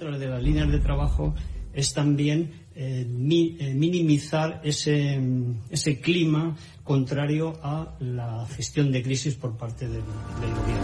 [0.00, 1.34] Otra de las líneas de trabajo
[1.74, 5.20] es también eh, eh, minimizar ese,
[5.68, 10.80] ese, clima contrario a la gestión de crisis por parte del, gobierno.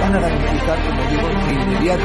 [0.00, 1.02] Van a garantizar, como
[1.50, 2.04] inmediato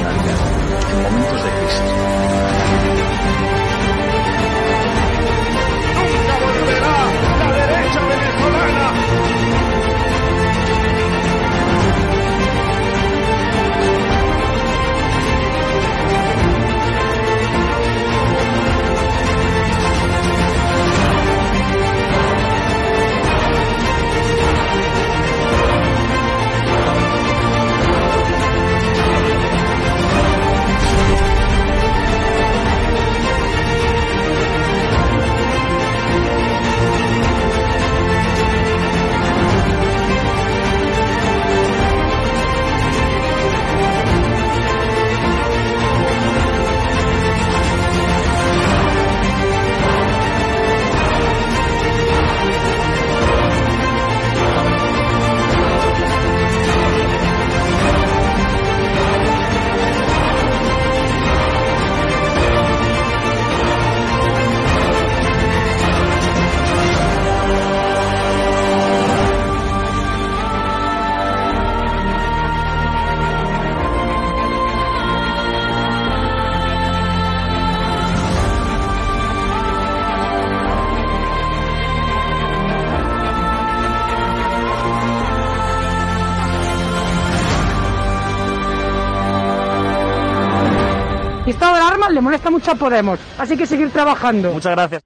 [92.75, 94.53] Podemos, así que seguir trabajando.
[94.53, 95.03] Muchas gracias.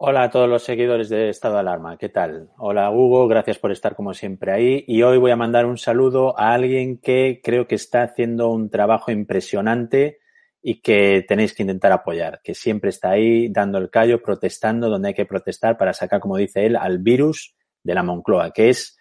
[0.00, 2.50] Hola a todos los seguidores de Estado de Alarma, ¿qué tal?
[2.56, 4.84] Hola Hugo, gracias por estar como siempre ahí.
[4.86, 8.70] Y hoy voy a mandar un saludo a alguien que creo que está haciendo un
[8.70, 10.20] trabajo impresionante
[10.62, 15.08] y que tenéis que intentar apoyar, que siempre está ahí dando el callo, protestando donde
[15.08, 18.96] hay que protestar para sacar, como dice él, al virus de la Moncloa, que es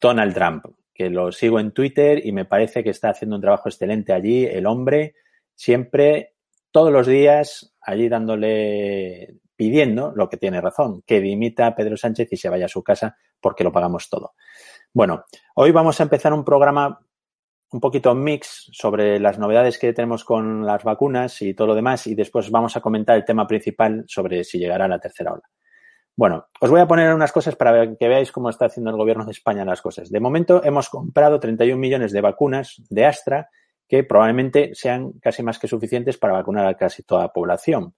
[0.00, 3.68] Donald Trump, que lo sigo en Twitter y me parece que está haciendo un trabajo
[3.68, 5.14] excelente allí, el hombre,
[5.54, 6.34] siempre,
[6.70, 12.32] todos los días, allí dándole, pidiendo, lo que tiene razón, que dimita a Pedro Sánchez
[12.32, 14.34] y se vaya a su casa porque lo pagamos todo.
[14.92, 17.00] Bueno, hoy vamos a empezar un programa
[17.72, 22.06] un poquito mix sobre las novedades que tenemos con las vacunas y todo lo demás
[22.06, 25.42] y después vamos a comentar el tema principal sobre si llegará la tercera ola.
[26.16, 29.24] Bueno, os voy a poner unas cosas para que veáis cómo está haciendo el gobierno
[29.24, 30.10] de España las cosas.
[30.10, 33.48] De momento hemos comprado 31 millones de vacunas de Astra
[33.88, 37.94] que probablemente sean casi más que suficientes para vacunar a casi toda la población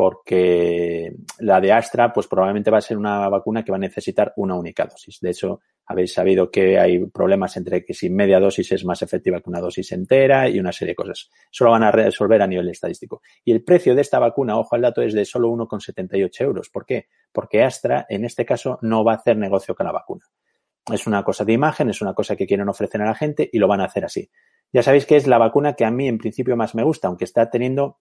[0.00, 4.32] porque la de Astra, pues probablemente va a ser una vacuna que va a necesitar
[4.36, 5.20] una única dosis.
[5.20, 9.42] De hecho, habéis sabido que hay problemas entre que si media dosis es más efectiva
[9.42, 11.28] que una dosis entera y una serie de cosas.
[11.52, 13.20] Eso lo van a resolver a nivel estadístico.
[13.44, 16.70] Y el precio de esta vacuna, ojo al dato, es de solo 1,78 euros.
[16.70, 17.08] ¿Por qué?
[17.30, 20.24] Porque Astra, en este caso, no va a hacer negocio con la vacuna.
[20.90, 23.58] es una cosa de imagen, es una cosa que quieren ofrecer a la gente y
[23.58, 24.30] lo van a hacer así.
[24.72, 27.24] Ya sabéis que es la vacuna que a mí en principio más me gusta, aunque
[27.24, 27.98] está teniendo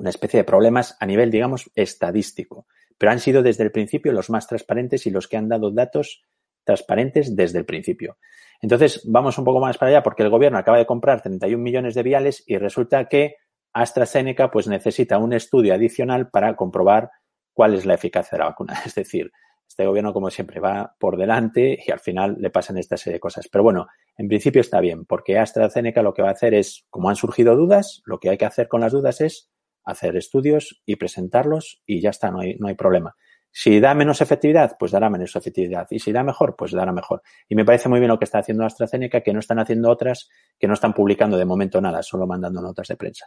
[0.00, 2.66] una especie de problemas a nivel, digamos, estadístico.
[2.98, 6.22] Pero han sido desde el principio los más transparentes y los que han dado datos
[6.64, 8.18] transparentes desde el principio.
[8.60, 11.94] Entonces, vamos un poco más para allá porque el gobierno acaba de comprar 31 millones
[11.94, 13.36] de viales y resulta que
[13.72, 17.10] AstraZeneca pues necesita un estudio adicional para comprobar
[17.52, 18.74] cuál es la eficacia de la vacuna.
[18.84, 19.30] Es decir,
[19.66, 23.20] este gobierno, como siempre, va por delante y al final le pasan esta serie de
[23.20, 23.48] cosas.
[23.50, 23.86] Pero bueno,
[24.16, 27.54] en principio está bien, porque AstraZeneca lo que va a hacer es, como han surgido
[27.54, 29.48] dudas, lo que hay que hacer con las dudas es
[29.84, 33.16] hacer estudios y presentarlos y ya está, no hay, no hay problema.
[33.52, 35.86] Si da menos efectividad, pues dará menos efectividad.
[35.90, 37.22] Y si da mejor, pues dará mejor.
[37.48, 40.28] Y me parece muy bien lo que está haciendo AstraZeneca, que no están haciendo otras,
[40.58, 43.26] que no están publicando de momento nada, solo mandando notas de prensa.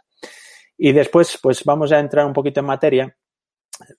[0.78, 3.16] Y después, pues vamos a entrar un poquito en materia.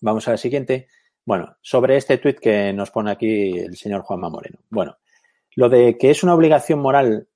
[0.02, 0.88] Vamos a la siguiente.
[1.24, 4.60] Bueno, sobre este tuit que nos pone aquí el señor Juanma Moreno.
[4.70, 4.98] Bueno,
[5.56, 7.28] lo de que es una obligación moral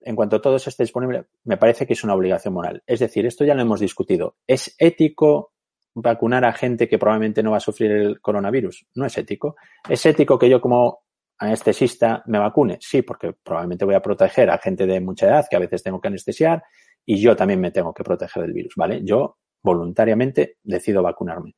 [0.00, 2.82] en cuanto todo esté disponible, me parece que es una obligación moral.
[2.86, 4.36] Es decir, esto ya lo hemos discutido.
[4.46, 5.52] ¿Es ético
[5.94, 8.86] vacunar a gente que probablemente no va a sufrir el coronavirus?
[8.94, 9.56] No es ético.
[9.88, 11.00] ¿Es ético que yo como
[11.38, 12.78] anestesista me vacune?
[12.80, 16.00] Sí, porque probablemente voy a proteger a gente de mucha edad que a veces tengo
[16.00, 16.62] que anestesiar
[17.04, 19.00] y yo también me tengo que proteger del virus, ¿vale?
[19.02, 21.56] Yo voluntariamente decido vacunarme.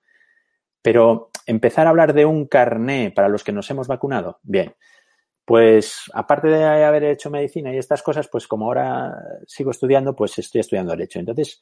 [0.83, 4.75] Pero empezar a hablar de un carné para los que nos hemos vacunado, bien.
[5.51, 9.13] Pues aparte de haber hecho medicina y estas cosas, pues como ahora
[9.49, 11.19] sigo estudiando, pues estoy estudiando derecho.
[11.19, 11.61] Entonces,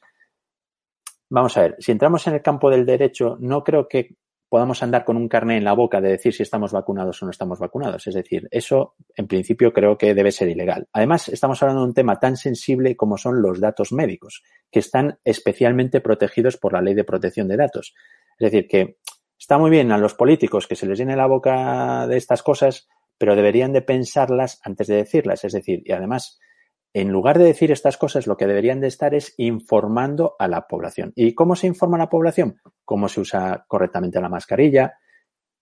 [1.27, 4.15] vamos a ver, si entramos en el campo del derecho, no creo que
[4.47, 7.31] podamos andar con un carné en la boca de decir si estamos vacunados o no
[7.31, 8.05] estamos vacunados.
[8.05, 10.87] Es decir, eso en principio creo que debe ser ilegal.
[10.93, 15.17] Además, estamos hablando de un tema tan sensible como son los datos médicos, que están
[15.23, 17.95] especialmente protegidos por la ley de protección de datos.
[18.37, 18.97] Es decir, que
[19.35, 22.87] está muy bien a los políticos que se les llene la boca de estas cosas,
[23.19, 25.43] pero deberían de pensarlas antes de decirlas.
[25.43, 26.39] Es decir, y además,
[26.93, 30.65] en lugar de decir estas cosas, lo que deberían de estar es informando a la
[30.65, 31.13] población.
[31.15, 32.59] ¿Y cómo se informa a la población?
[32.83, 34.97] Cómo se usa correctamente la mascarilla,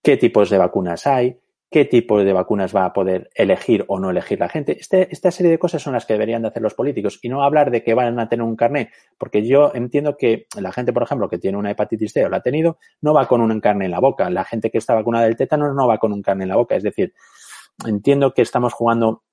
[0.01, 1.39] qué tipos de vacunas hay,
[1.69, 4.77] qué tipo de vacunas va a poder elegir o no elegir la gente.
[4.79, 7.43] Este, esta serie de cosas son las que deberían de hacer los políticos y no
[7.43, 11.03] hablar de que van a tener un carné, porque yo entiendo que la gente, por
[11.03, 13.85] ejemplo, que tiene una hepatitis C o la ha tenido, no va con un carné
[13.85, 14.29] en la boca.
[14.29, 16.75] La gente que está vacunada del tétano no va con un carné en la boca.
[16.75, 17.13] Es decir,
[17.85, 19.23] entiendo que estamos jugando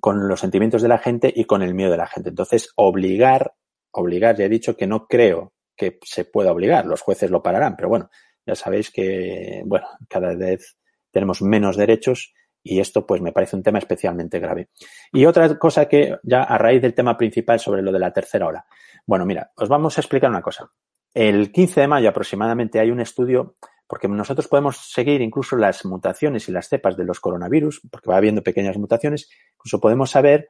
[0.00, 2.30] con los sentimientos de la gente y con el miedo de la gente.
[2.30, 3.54] Entonces, obligar,
[3.92, 7.76] obligar, ya he dicho que no creo que se pueda obligar, los jueces lo pararán,
[7.76, 8.10] pero bueno,
[8.46, 10.76] ya sabéis que, bueno, cada vez
[11.10, 14.70] tenemos menos derechos y esto pues me parece un tema especialmente grave.
[15.12, 18.46] Y otra cosa que ya a raíz del tema principal sobre lo de la tercera
[18.46, 18.66] ola.
[19.06, 20.70] Bueno, mira, os vamos a explicar una cosa.
[21.14, 23.56] El 15 de mayo aproximadamente hay un estudio
[23.86, 28.16] porque nosotros podemos seguir incluso las mutaciones y las cepas de los coronavirus, porque va
[28.16, 30.48] habiendo pequeñas mutaciones, incluso podemos saber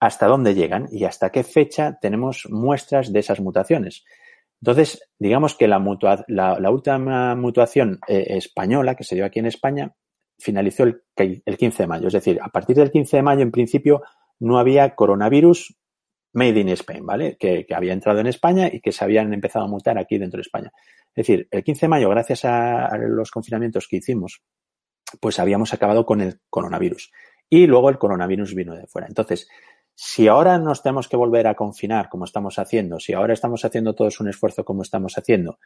[0.00, 4.04] hasta dónde llegan y hasta qué fecha tenemos muestras de esas mutaciones.
[4.60, 9.94] Entonces, digamos que la, última mutación eh, española que se dio aquí en España
[10.38, 12.06] finalizó el, el 15 de mayo.
[12.08, 14.02] Es decir, a partir del 15 de mayo, en principio,
[14.40, 15.76] no había coronavirus
[16.34, 17.36] made in Spain, ¿vale?
[17.38, 20.42] Que, había entrado en España y que se habían empezado a mutar aquí dentro de
[20.42, 20.72] España.
[21.14, 24.42] Es decir, el 15 de mayo, gracias a, los confinamientos que hicimos,
[25.20, 27.12] pues habíamos acabado con el coronavirus.
[27.48, 29.06] Y luego el coronavirus vino de fuera.
[29.06, 29.48] Entonces,
[29.94, 33.94] si ahora nos tenemos que volver a confinar como estamos haciendo, si ahora estamos haciendo
[33.94, 35.58] todos un esfuerzo como estamos haciendo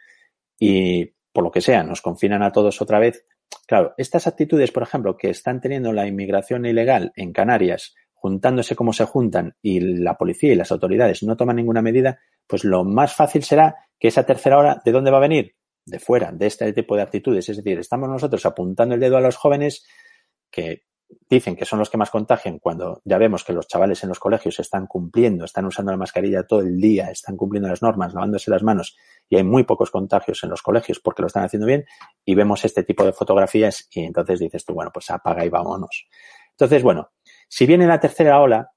[0.59, 3.25] y por lo que sea nos confinan a todos otra vez,
[3.67, 8.93] claro, estas actitudes, por ejemplo, que están teniendo la inmigración ilegal en Canarias, juntándose como
[8.93, 13.15] se juntan y la policía y las autoridades no toman ninguna medida, pues lo más
[13.15, 15.55] fácil será que esa tercera hora, ¿de dónde va a venir?
[15.87, 17.49] De fuera, de este tipo de actitudes.
[17.49, 19.87] Es decir, estamos nosotros apuntando el dedo a los jóvenes
[20.51, 20.83] que
[21.31, 24.19] dicen que son los que más contagian cuando ya vemos que los chavales en los
[24.19, 28.51] colegios están cumpliendo, están usando la mascarilla todo el día, están cumpliendo las normas, lavándose
[28.51, 28.97] las manos
[29.29, 31.87] y hay muy pocos contagios en los colegios porque lo están haciendo bien
[32.25, 36.09] y vemos este tipo de fotografías y entonces dices tú, bueno, pues apaga y vámonos.
[36.51, 37.11] Entonces, bueno,
[37.49, 38.71] si viene la tercera ola,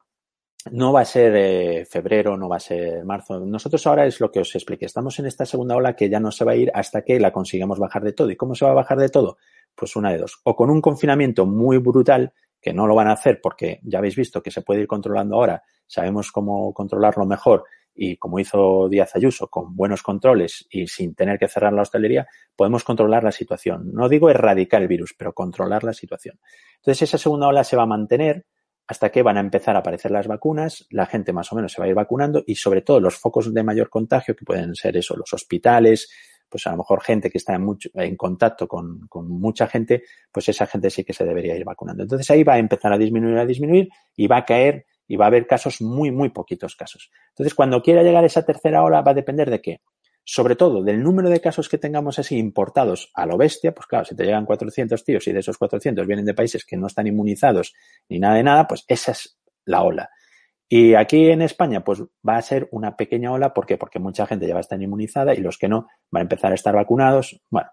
[0.72, 3.40] no va a ser eh, febrero, no va a ser marzo.
[3.40, 4.86] Nosotros ahora es lo que os expliqué.
[4.86, 7.32] Estamos en esta segunda ola que ya no se va a ir hasta que la
[7.32, 8.30] consigamos bajar de todo.
[8.30, 9.38] ¿Y cómo se va a bajar de todo?
[9.76, 10.40] Pues una de dos.
[10.44, 14.16] O con un confinamiento muy brutal, que no lo van a hacer porque ya habéis
[14.16, 15.64] visto que se puede ir controlando ahora.
[15.88, 21.38] Sabemos cómo controlarlo mejor y como hizo Díaz Ayuso, con buenos controles y sin tener
[21.38, 23.92] que cerrar la hostelería, podemos controlar la situación.
[23.94, 26.40] No digo erradicar el virus, pero controlar la situación.
[26.78, 28.46] Entonces esa segunda ola se va a mantener
[28.92, 31.80] hasta que van a empezar a aparecer las vacunas, la gente más o menos se
[31.80, 34.98] va a ir vacunando y sobre todo los focos de mayor contagio, que pueden ser
[34.98, 36.12] eso, los hospitales,
[36.50, 40.04] pues a lo mejor gente que está en, mucho, en contacto con, con, mucha gente,
[40.30, 42.04] pues esa gente sí que se debería ir vacunando.
[42.04, 45.24] Entonces ahí va a empezar a disminuir, a disminuir y va a caer y va
[45.24, 47.12] a haber casos muy, muy poquitos casos.
[47.30, 49.82] Entonces cuando quiera llegar esa tercera ola va a depender de qué?
[50.24, 54.06] Sobre todo del número de casos que tengamos así importados a lo bestia, pues claro,
[54.06, 57.08] si te llegan 400 tíos y de esos 400 vienen de países que no están
[57.08, 57.74] inmunizados
[58.08, 60.10] ni nada de nada, pues esa es la ola.
[60.74, 63.54] Y aquí en España, pues va a ser una pequeña ola.
[63.54, 63.78] ¿Por qué?
[63.78, 66.54] Porque mucha gente ya va a estar inmunizada y los que no van a empezar
[66.54, 67.42] a estar vacunados.
[67.50, 67.70] Bueno,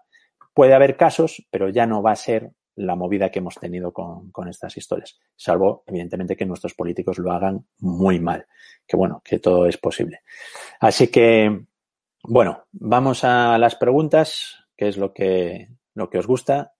[0.53, 4.31] puede haber casos, pero ya no va a ser la movida que hemos tenido con,
[4.31, 5.17] con, estas historias.
[5.35, 8.45] Salvo, evidentemente, que nuestros políticos lo hagan muy mal.
[8.85, 10.21] Que bueno, que todo es posible.
[10.81, 11.67] Así que,
[12.29, 16.73] bueno, vamos a las preguntas, que es lo que, lo que os gusta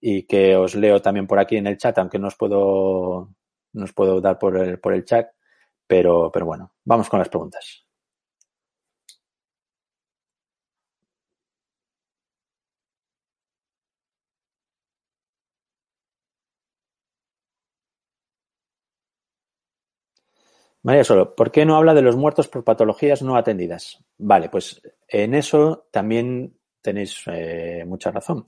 [0.00, 3.34] y que os leo también por aquí en el chat, aunque no os puedo,
[3.72, 5.28] no os puedo dar por el, por el chat
[5.90, 7.84] pero, pero bueno, vamos con las preguntas.
[20.82, 24.02] María Solo, ¿por qué no habla de los muertos por patologías no atendidas?
[24.16, 28.44] Vale, pues en eso también tenéis eh, mucha razón.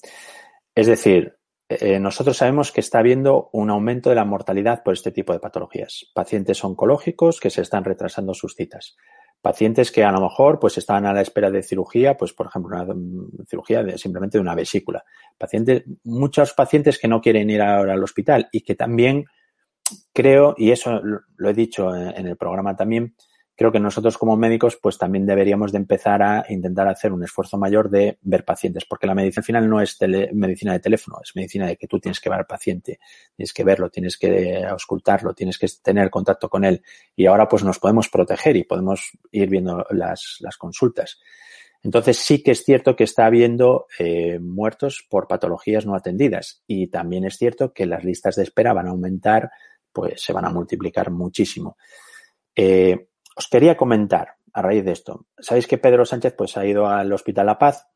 [0.75, 1.37] Es decir,
[1.69, 5.41] eh, nosotros sabemos que está habiendo un aumento de la mortalidad por este tipo de
[5.41, 6.11] patologías.
[6.15, 8.97] Pacientes oncológicos que se están retrasando sus citas.
[9.41, 12.77] Pacientes que a lo mejor pues estaban a la espera de cirugía, pues por ejemplo
[12.77, 15.05] una mm, cirugía de, simplemente de una vesícula.
[15.37, 19.25] Pacientes, muchos pacientes que no quieren ir ahora al hospital y que también
[20.13, 21.01] creo, y eso
[21.37, 23.15] lo he dicho en el programa también,
[23.55, 27.59] creo que nosotros como médicos pues también deberíamos de empezar a intentar hacer un esfuerzo
[27.59, 29.99] mayor de ver pacientes, porque la medicina final no es
[30.33, 32.99] medicina de teléfono, es medicina de que tú tienes que ver al paciente,
[33.37, 36.83] tienes que verlo, tienes que auscultarlo, tienes que tener contacto con él
[37.15, 41.21] y ahora pues nos podemos proteger y podemos ir viendo las, las consultas.
[41.85, 46.87] Entonces sí que es cierto que está habiendo eh, muertos por patologías no atendidas y
[46.87, 49.51] también es cierto que las listas de espera van a aumentar,
[49.93, 51.77] pues se van a multiplicar muchísimo.
[52.55, 55.27] Eh, os quería comentar a raíz de esto.
[55.39, 57.87] Sabéis que Pedro Sánchez pues ha ido al Hospital La Paz.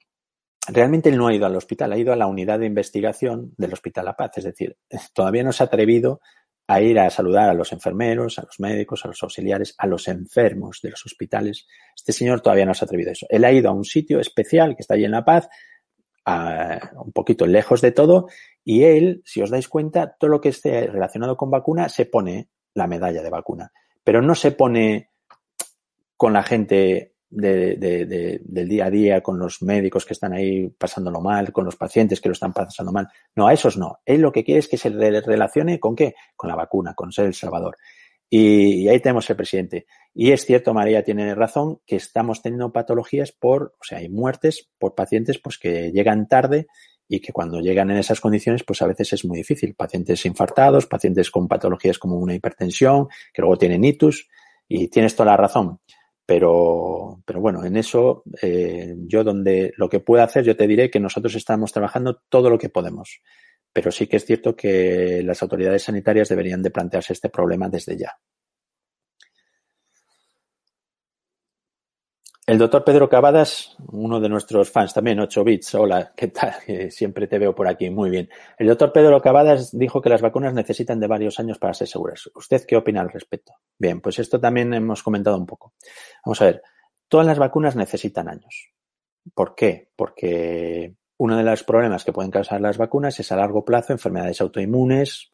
[0.68, 3.72] Realmente él no ha ido al hospital, ha ido a la unidad de investigación del
[3.72, 4.32] Hospital La Paz.
[4.36, 4.76] Es decir,
[5.14, 6.20] todavía no se ha atrevido
[6.68, 10.08] a ir a saludar a los enfermeros, a los médicos, a los auxiliares, a los
[10.08, 11.66] enfermos de los hospitales.
[11.94, 13.26] Este señor todavía no se ha atrevido a eso.
[13.28, 15.48] Él ha ido a un sitio especial que está allí en La Paz,
[16.26, 18.28] un poquito lejos de todo,
[18.64, 22.48] y él, si os dais cuenta, todo lo que esté relacionado con vacuna se pone
[22.74, 25.10] la medalla de vacuna, pero no se pone
[26.16, 30.32] con la gente de, de, de, del día a día, con los médicos que están
[30.32, 33.08] ahí pasándolo mal, con los pacientes que lo están pasando mal.
[33.34, 33.98] No, a esos no.
[34.04, 36.14] Él lo que quiere es que se relacione con qué?
[36.34, 37.76] Con la vacuna, con ser el salvador.
[38.28, 39.86] Y, ahí tenemos el presidente.
[40.14, 44.68] Y es cierto, María tiene razón, que estamos teniendo patologías por, o sea, hay muertes
[44.78, 46.66] por pacientes pues que llegan tarde
[47.08, 49.74] y que cuando llegan en esas condiciones, pues a veces es muy difícil.
[49.74, 54.28] Pacientes infartados, pacientes con patologías como una hipertensión, que luego tienen itus,
[54.68, 55.80] y tienes toda la razón.
[56.24, 60.90] Pero, pero bueno, en eso eh, yo donde lo que pueda hacer, yo te diré
[60.90, 63.20] que nosotros estamos trabajando todo lo que podemos.
[63.76, 67.94] Pero sí que es cierto que las autoridades sanitarias deberían de plantearse este problema desde
[67.94, 68.10] ya.
[72.46, 75.74] El doctor Pedro Cavadas, uno de nuestros fans también, 8 bits.
[75.74, 76.54] Hola, ¿qué tal?
[76.90, 77.90] siempre te veo por aquí.
[77.90, 78.30] Muy bien.
[78.56, 82.30] El doctor Pedro Cavadas dijo que las vacunas necesitan de varios años para ser seguras.
[82.34, 83.52] ¿Usted qué opina al respecto?
[83.76, 85.74] Bien, pues esto también hemos comentado un poco.
[86.24, 86.62] Vamos a ver.
[87.08, 88.70] Todas las vacunas necesitan años.
[89.34, 89.90] ¿Por qué?
[89.94, 94.40] Porque uno de los problemas que pueden causar las vacunas es a largo plazo enfermedades
[94.40, 95.32] autoinmunes,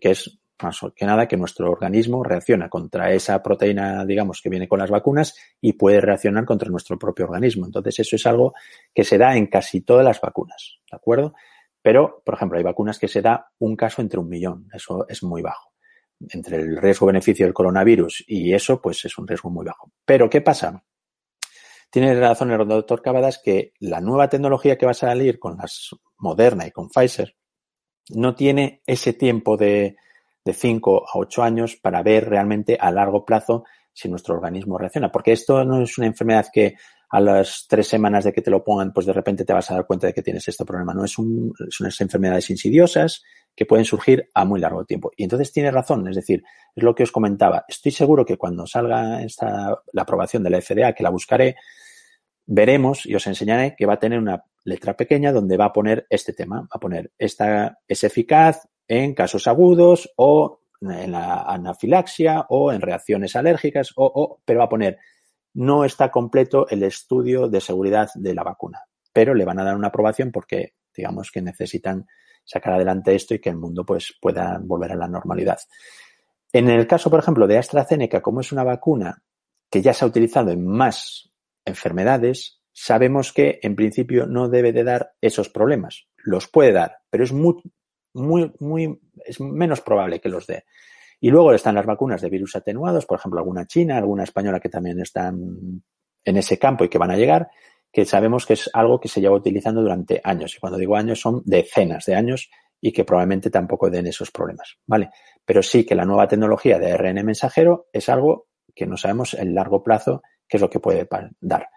[0.00, 4.68] que es más que nada que nuestro organismo reacciona contra esa proteína, digamos, que viene
[4.68, 7.66] con las vacunas y puede reaccionar contra nuestro propio organismo.
[7.66, 8.54] Entonces, eso es algo
[8.94, 11.34] que se da en casi todas las vacunas, ¿de acuerdo?
[11.82, 14.68] Pero, por ejemplo, hay vacunas que se da un caso entre un millón.
[14.72, 15.72] Eso es muy bajo.
[16.30, 19.90] Entre el riesgo-beneficio del coronavirus y eso, pues es un riesgo muy bajo.
[20.04, 20.82] Pero, ¿qué pasa?
[21.94, 25.90] Tiene razón el doctor Cavadas que la nueva tecnología que va a salir con las
[26.18, 27.36] Moderna y con Pfizer
[28.08, 29.94] no tiene ese tiempo de,
[30.44, 35.12] de 5 a 8 años para ver realmente a largo plazo si nuestro organismo reacciona.
[35.12, 36.74] Porque esto no es una enfermedad que
[37.10, 39.74] a las tres semanas de que te lo pongan, pues de repente te vas a
[39.74, 40.94] dar cuenta de que tienes este problema.
[40.94, 43.22] No es un, son unas enfermedades insidiosas
[43.54, 45.12] que pueden surgir a muy largo tiempo.
[45.16, 46.42] Y entonces tiene razón, es decir,
[46.74, 47.64] es lo que os comentaba.
[47.68, 51.54] Estoy seguro que cuando salga esta, la aprobación de la FDA, que la buscaré,
[52.46, 56.06] veremos y os enseñaré que va a tener una letra pequeña donde va a poner
[56.10, 62.46] este tema, va a poner esta es eficaz, en casos agudos o en la anafilaxia
[62.48, 64.98] o en reacciones alérgicas o, o, pero va a poner
[65.54, 68.80] no está completo el estudio de seguridad de la vacuna.
[69.12, 72.06] pero le van a dar una aprobación porque digamos que necesitan
[72.44, 75.58] sacar adelante esto y que el mundo pues pueda volver a la normalidad.
[76.52, 79.22] En el caso, por ejemplo, de AstraZeneca, como es una vacuna
[79.70, 81.32] que ya se ha utilizado en más
[81.64, 86.06] enfermedades, sabemos que en principio no debe de dar esos problemas.
[86.16, 87.54] Los puede dar, pero es muy,
[88.12, 90.64] muy, muy, es menos probable que los dé.
[91.20, 94.68] Y luego están las vacunas de virus atenuados, por ejemplo, alguna china, alguna española que
[94.68, 95.82] también están
[96.24, 97.48] en ese campo y que van a llegar,
[97.92, 100.54] que sabemos que es algo que se lleva utilizando durante años.
[100.56, 104.76] Y cuando digo años son decenas de años y que probablemente tampoco den esos problemas,
[104.86, 105.10] ¿vale?
[105.44, 109.54] Pero sí que la nueva tecnología de ARN mensajero es algo que no sabemos en
[109.54, 111.08] largo plazo qué es lo que puede
[111.40, 111.68] dar.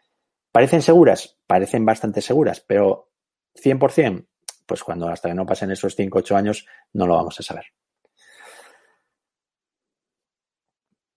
[0.52, 1.38] ¿Parecen seguras?
[1.46, 3.12] Parecen bastante seguras, pero
[3.56, 4.28] 100%,
[4.66, 7.66] pues cuando hasta que no pasen esos 5 8 años no lo vamos a saber.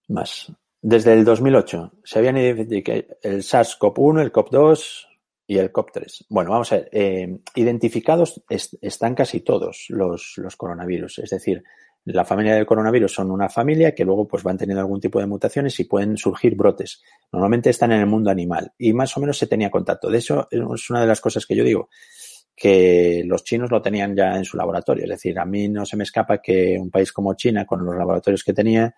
[0.09, 0.53] Más.
[0.83, 5.07] Desde el 2008 se habían identificado el SARS-CoV-1, el CoV-2
[5.47, 6.27] y el CoV-3.
[6.31, 6.89] Bueno, vamos a ver.
[6.93, 11.19] Eh, identificados están casi todos los, los, coronavirus.
[11.19, 11.63] Es decir,
[12.05, 15.27] la familia del coronavirus son una familia que luego pues van teniendo algún tipo de
[15.27, 17.03] mutaciones y pueden surgir brotes.
[17.33, 20.11] Normalmente están en el mundo animal y más o menos se tenía contacto.
[20.11, 21.89] De eso es una de las cosas que yo digo
[22.57, 25.05] que los chinos lo tenían ya en su laboratorio.
[25.05, 27.97] Es decir, a mí no se me escapa que un país como China, con los
[27.97, 28.95] laboratorios que tenía,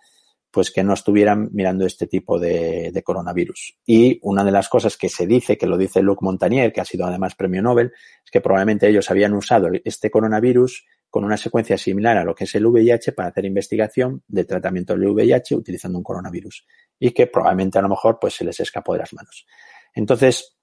[0.50, 3.78] pues que no estuvieran mirando este tipo de, de, coronavirus.
[3.86, 6.84] Y una de las cosas que se dice, que lo dice Luc Montagnier, que ha
[6.84, 7.92] sido además premio Nobel,
[8.24, 12.44] es que probablemente ellos habían usado este coronavirus con una secuencia similar a lo que
[12.44, 16.66] es el VIH para hacer investigación de tratamiento del VIH utilizando un coronavirus
[16.98, 19.46] y que probablemente a lo mejor pues se les escapó de las manos.
[19.94, 20.56] Entonces,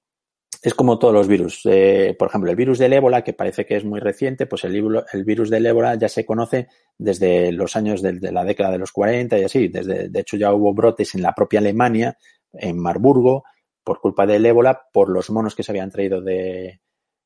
[0.63, 1.61] es como todos los virus.
[1.65, 5.03] Eh, por ejemplo, el virus del ébola, que parece que es muy reciente, pues el,
[5.13, 8.79] el virus del ébola ya se conoce desde los años de, de, la década de
[8.79, 9.67] los 40 y así.
[9.67, 12.17] Desde, de hecho, ya hubo brotes en la propia Alemania,
[12.53, 13.43] en Marburgo,
[13.83, 16.81] por culpa del ébola, por los monos que se habían traído de,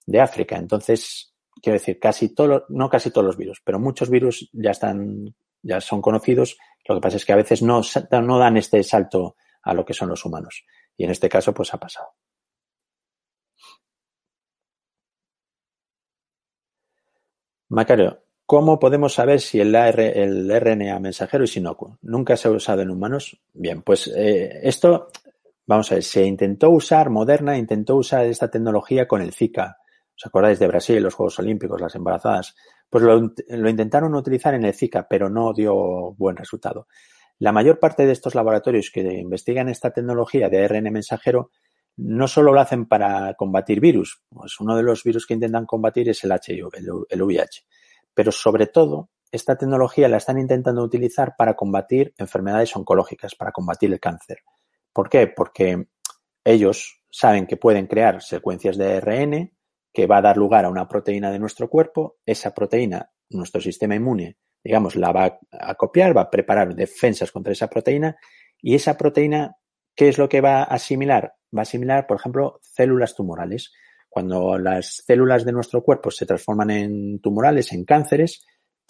[0.06, 0.58] de África.
[0.58, 1.33] Entonces,
[1.63, 5.79] quiero decir, casi todos, no casi todos los virus, pero muchos virus ya están, ya
[5.79, 6.58] son conocidos.
[6.86, 10.09] Lo que pasa es que a veces no, dan este salto a lo que son
[10.09, 10.66] los humanos.
[10.98, 12.09] Y en este caso, pues ha pasado.
[17.70, 21.98] Macario, ¿cómo podemos saber si el RNA mensajero es inocuo?
[22.01, 23.42] Nunca se ha usado en humanos.
[23.53, 25.07] Bien, pues eh, esto,
[25.66, 29.77] vamos a ver, se intentó usar, Moderna intentó usar esta tecnología con el Zika.
[30.24, 32.55] ¿Os acordáis de Brasil, los Juegos Olímpicos, las embarazadas?
[32.90, 36.88] Pues lo, intentaron utilizar en el Zika, pero no dio buen resultado.
[37.40, 41.51] La mayor parte de estos laboratorios que investigan esta tecnología de ARN mensajero
[41.98, 46.07] no solo lo hacen para combatir virus, pues uno de los virus que intentan combatir
[46.07, 46.70] es el HIV,
[47.09, 47.66] el, VIH,
[48.14, 53.92] pero sobre todo esta tecnología la están intentando utilizar para combatir enfermedades oncológicas, para combatir
[53.92, 54.38] el cáncer.
[54.94, 55.27] ¿Por qué?
[55.27, 55.88] Porque
[56.46, 59.51] ellos saben que pueden crear secuencias de ARN
[59.94, 63.96] que va a dar lugar a una proteína de nuestro cuerpo, esa proteína, nuestro sistema
[63.96, 68.18] inmune, digamos, la va a copiar, va a preparar defensas contra esa proteína
[68.62, 69.58] y esa proteína,
[69.96, 71.36] ¿qué es lo que va a asimilar?
[71.56, 73.72] va a asimilar, por ejemplo, células tumorales.
[74.10, 78.46] Cuando las células de nuestro cuerpo se transforman en tumorales, en cánceres,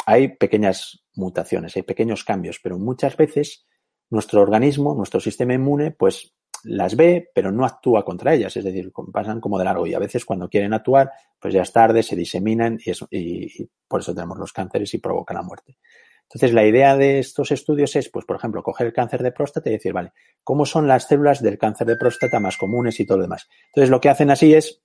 [0.06, 3.66] hay pequeñas mutaciones, hay pequeños cambios, pero muchas veces
[4.10, 8.92] nuestro organismo, nuestro sistema inmune, pues las ve, pero no actúa contra ellas, es decir,
[9.12, 12.16] pasan como de largo y a veces cuando quieren actuar, pues ya es tarde, se
[12.16, 15.78] diseminan y, y por eso tenemos los cánceres y provocan la muerte.
[16.24, 19.70] Entonces, la idea de estos estudios es, pues, por ejemplo, coger el cáncer de próstata
[19.70, 23.18] y decir, vale, ¿cómo son las células del cáncer de próstata más comunes y todo
[23.18, 23.48] lo demás?
[23.68, 24.82] Entonces, lo que hacen así es,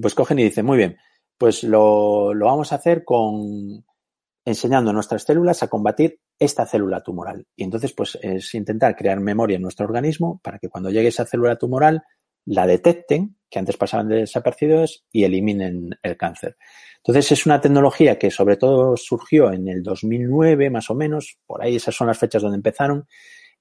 [0.00, 0.98] pues cogen y dicen, muy bien,
[1.38, 3.84] pues lo, lo vamos a hacer con
[4.44, 7.46] enseñando a nuestras células a combatir esta célula tumoral.
[7.56, 11.26] Y entonces, pues, es intentar crear memoria en nuestro organismo para que cuando llegue esa
[11.26, 12.02] célula tumoral
[12.44, 16.56] la detecten, que antes pasaban desapercibidos, y eliminen el cáncer.
[16.96, 21.62] Entonces es una tecnología que sobre todo surgió en el 2009 más o menos, por
[21.62, 23.06] ahí esas son las fechas donde empezaron,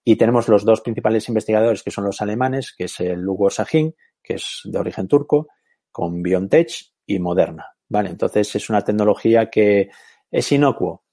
[0.04, 3.94] y tenemos los dos principales investigadores que son los alemanes, que es el Hugo Sahin,
[4.24, 5.48] que es de origen turco,
[5.92, 6.72] con BioNTech
[7.06, 7.68] y Moderna.
[7.88, 9.90] Vale, entonces es una tecnología que
[10.32, 11.04] es inocuo.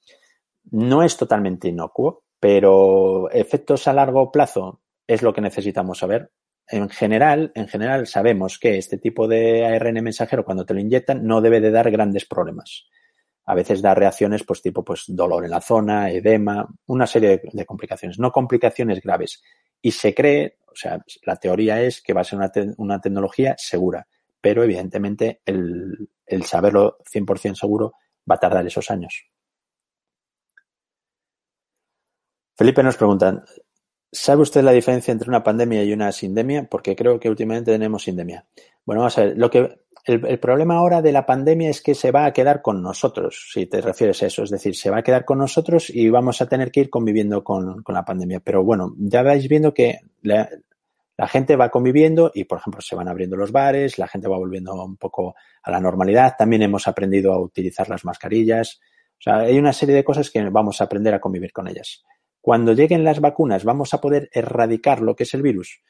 [0.70, 6.31] No es totalmente inocuo, pero efectos a largo plazo es lo que necesitamos saber
[6.68, 11.26] en general, en general sabemos que este tipo de ARN mensajero cuando te lo inyectan
[11.26, 12.87] no debe de dar grandes problemas.
[13.46, 17.64] A veces da reacciones pues tipo pues dolor en la zona, edema, una serie de,
[17.64, 19.42] complicaciones, no complicaciones graves.
[19.81, 22.38] Y se cree, o sea, la teoría es que va a ser
[22.76, 24.07] una tecnología segura,
[24.38, 27.94] pero evidentemente el, el saberlo 100% seguro
[28.28, 29.26] va a tardar esos años.
[32.56, 33.44] Felipe nos pregunta,
[34.10, 36.66] ¿Sabe usted la diferencia entre una pandemia y una sindemia?
[36.68, 38.46] Porque creo que últimamente tenemos sindemia.
[38.86, 39.36] Bueno, vamos a ver.
[39.36, 42.82] Lo que, el, problema ahora de la pandemia es que se va a quedar con
[42.82, 44.44] nosotros, si te refieres a eso.
[44.44, 47.44] Es decir, se va a quedar con nosotros y vamos a tener que ir conviviendo
[47.44, 48.40] con, la pandemia.
[48.40, 50.48] Pero bueno, ya vais viendo que la,
[51.26, 54.72] gente va conviviendo y, por ejemplo, se van abriendo los bares, la gente va volviendo
[54.85, 56.35] un poco a la normalidad.
[56.38, 58.78] También hemos aprendido a utilizar las mascarillas.
[59.18, 62.04] O sea, hay una serie de cosas que vamos a aprender a convivir con ellas.
[62.40, 65.81] Cuando lleguen las vacunas, ¿vamos a poder erradicar lo que es el virus?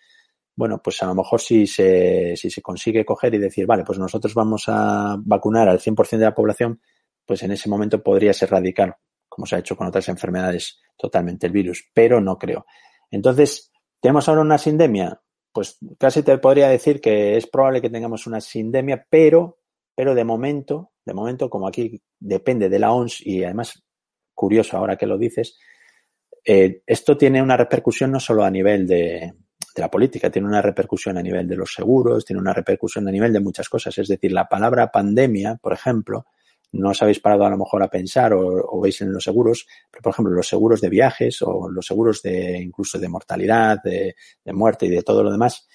[0.59, 3.97] bueno, pues a lo mejor si se, si se consigue coger y decir, vale, pues
[3.97, 6.81] nosotros vamos a vacunar al 100% de la población,
[7.25, 8.97] pues en ese momento podría ser radical,
[9.29, 12.67] como se ha hecho con otras enfermedades totalmente el virus, pero no creo.
[13.09, 15.21] Entonces, ¿tenemos ahora una sindemia?
[15.53, 19.59] Pues casi te podría decir que es probable que tengamos una sindemia, pero,
[19.95, 23.83] pero de momento, de momento, como aquí depende de la ONS y además,
[24.35, 25.59] curioso ahora que lo dices,
[26.45, 29.35] eh, esto tiene una repercusión no solo a nivel de,
[29.77, 33.33] la política, tiene una repercusión a nivel de los seguros, tiene una repercusión a nivel
[33.33, 33.97] de muchas cosas.
[33.99, 36.27] Es decir, la palabra pandemia, por ejemplo,
[36.73, 40.03] no os habéis parado a lo mejor a pensar o, veis en los seguros, pero
[40.03, 44.15] por ejemplo, los seguros de viajes o los seguros de incluso de mortalidad, de,
[44.53, 45.67] muerte y de todo lo demás,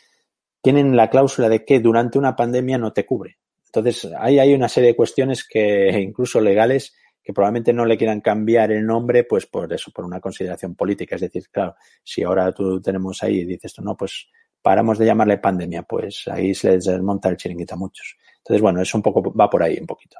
[0.61, 3.37] tienen la cláusula de que durante una pandemia no te cubre.
[3.65, 8.19] Entonces, ahí hay una serie de cuestiones que incluso legales que probablemente no le quieran
[8.19, 11.15] cambiar el nombre, pues por eso, por una consideración política.
[11.15, 14.27] Es decir, claro, si ahora tú tenemos ahí y dices, no, pues
[14.61, 18.17] paramos de llamarle pandemia, pues ahí se les desmonta el chiringuito a muchos.
[18.39, 20.17] Entonces, bueno, es un poco, va por ahí un poquito.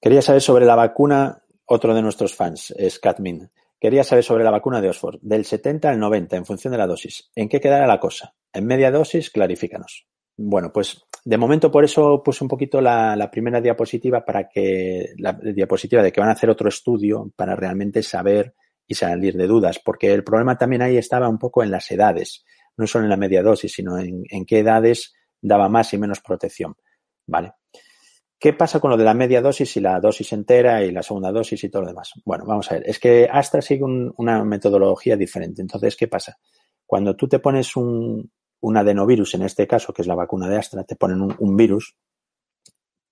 [0.00, 3.00] Quería saber sobre la vacuna, otro de nuestros fans, es.
[3.80, 6.86] Quería saber sobre la vacuna de Oxford, del 70 al 90, en función de la
[6.86, 7.30] dosis.
[7.34, 8.34] ¿En qué quedará la cosa?
[8.52, 10.06] En media dosis, clarifícanos.
[10.36, 15.32] Bueno, pues de momento por eso puse un poquito la, primera diapositiva para que, la
[15.32, 18.54] diapositiva de que van a hacer otro estudio para realmente saber
[18.86, 22.44] y salir de dudas, porque el problema también ahí estaba un poco en las edades,
[22.76, 26.20] no solo en la media dosis, sino en, en qué edades daba más y menos
[26.20, 26.76] protección.
[27.26, 27.52] Vale.
[28.38, 31.32] ¿Qué pasa con lo de la media dosis y la dosis entera y la segunda
[31.32, 32.12] dosis y todo lo demás?
[32.24, 32.88] Bueno, vamos a ver.
[32.88, 35.60] Es que Astra sigue una metodología diferente.
[35.60, 36.38] Entonces, ¿qué pasa?
[36.86, 40.56] Cuando tú te pones un, un adenovirus, en este caso, que es la vacuna de
[40.56, 41.96] Astra, te ponen un, virus,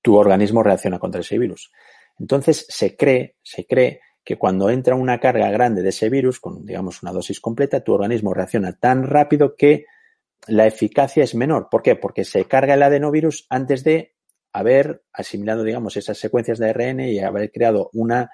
[0.02, 1.70] tu organismo reacciona contra ese virus.
[2.18, 6.64] Entonces se cree, se cree que cuando entra una carga grande de ese virus, con
[6.64, 9.86] digamos una dosis completa, tu organismo reacciona tan rápido que
[10.48, 11.68] la eficacia es menor.
[11.70, 11.94] ¿Por qué?
[11.96, 14.15] Porque se carga el adenovirus antes de
[14.58, 18.30] haber asimilado, digamos, esas secuencias de ARN y haber creado una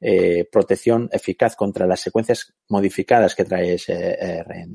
[0.00, 4.74] eh, protección eficaz contra las secuencias modificadas que trae ese ARN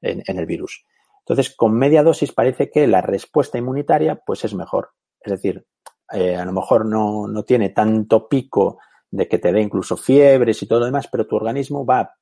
[0.00, 0.84] en el virus.
[1.20, 4.90] Entonces, con media dosis parece que la respuesta inmunitaria pues es mejor.
[5.20, 5.64] Es decir,
[6.12, 8.78] eh, a lo mejor no, no, tiene tanto pico
[9.10, 12.16] de que te dé incluso fiebres y todo lo demás, pero tu organismo va,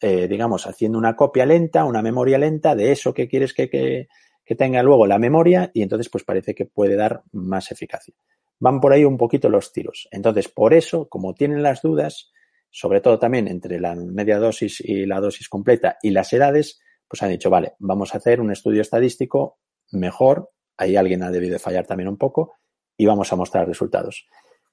[0.00, 4.08] eh, digamos, haciendo una copia lenta, una memoria lenta de eso que quieres que,
[4.46, 8.14] que tenga luego la memoria y entonces pues parece que puede dar más eficacia.
[8.58, 10.08] Van por ahí un poquito los tiros.
[10.10, 12.32] Entonces, por eso, como tienen las dudas,
[12.70, 17.22] sobre todo también entre la media dosis y la dosis completa y las edades, pues
[17.22, 19.58] han dicho, vale, vamos a hacer un estudio estadístico
[19.92, 22.54] mejor, ahí alguien ha debido de fallar también un poco,
[22.96, 24.26] y vamos a mostrar resultados.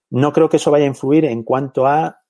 [0.09, 2.21] No creo que eso vaya a influir en cuanto a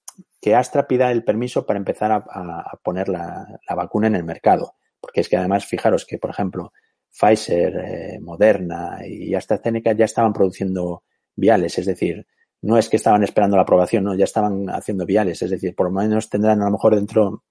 [0.41, 4.75] que Astra pida el permiso para empezar a, poner la, vacuna en el mercado.
[4.99, 6.71] Porque es que además, fijaros que, por ejemplo,
[7.17, 11.04] Pfizer, eh, Moderna y AstraZeneca ya estaban produciendo
[11.36, 12.26] viales, es decir,
[12.62, 15.88] no es que estaban esperando la aprobación, no, ya estaban haciendo viales, es decir, por
[15.88, 17.43] lo menos tendrán a lo mejor dentro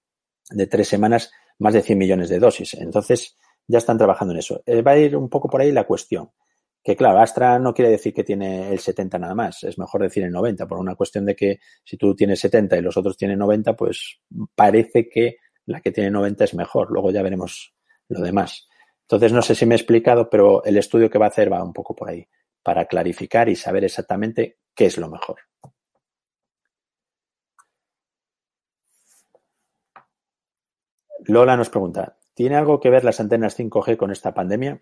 [0.49, 2.73] de tres semanas más de 100 millones de dosis.
[2.73, 4.61] Entonces, ya están trabajando en eso.
[4.65, 6.31] Eh, va a ir un poco por ahí la cuestión.
[6.83, 10.23] Que claro, Astra no quiere decir que tiene el 70 nada más, es mejor decir
[10.23, 13.39] el 90, por una cuestión de que si tú tienes 70 y los otros tienen
[13.39, 14.19] 90, pues
[14.53, 16.91] parece que la que tiene 90 es mejor.
[16.91, 17.73] Luego ya veremos
[18.09, 18.67] lo demás.
[19.03, 21.63] Entonces, no sé si me he explicado, pero el estudio que va a hacer va
[21.63, 22.27] un poco por ahí,
[22.63, 25.37] para clarificar y saber exactamente qué es lo mejor.
[31.25, 34.81] Lola nos pregunta, ¿tiene algo que ver las antenas 5G con esta pandemia?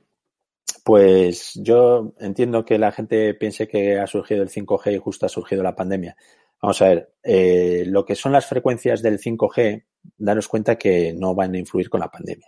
[0.83, 5.29] Pues yo entiendo que la gente piense que ha surgido el 5G y justo ha
[5.29, 6.15] surgido la pandemia.
[6.61, 9.83] Vamos a ver, eh, lo que son las frecuencias del 5G,
[10.17, 12.47] daros cuenta que no van a influir con la pandemia.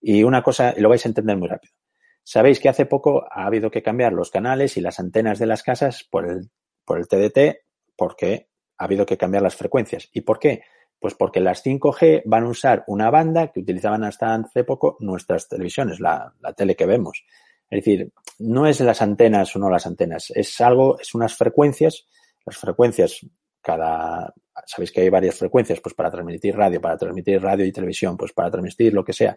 [0.00, 1.74] Y una cosa, lo vais a entender muy rápido.
[2.22, 5.62] Sabéis que hace poco ha habido que cambiar los canales y las antenas de las
[5.62, 6.50] casas por el,
[6.84, 7.64] por el TDT
[7.96, 10.08] porque ha habido que cambiar las frecuencias.
[10.12, 10.62] ¿Y por qué?
[11.00, 15.48] Pues porque las 5G van a usar una banda que utilizaban hasta hace poco nuestras
[15.48, 17.24] televisiones, la, tele que vemos.
[17.70, 22.06] Es decir, no es las antenas o no las antenas, es algo, es unas frecuencias,
[22.46, 23.26] las frecuencias,
[23.60, 24.32] cada,
[24.64, 28.32] sabéis que hay varias frecuencias, pues para transmitir radio, para transmitir radio y televisión, pues
[28.32, 29.36] para transmitir lo que sea.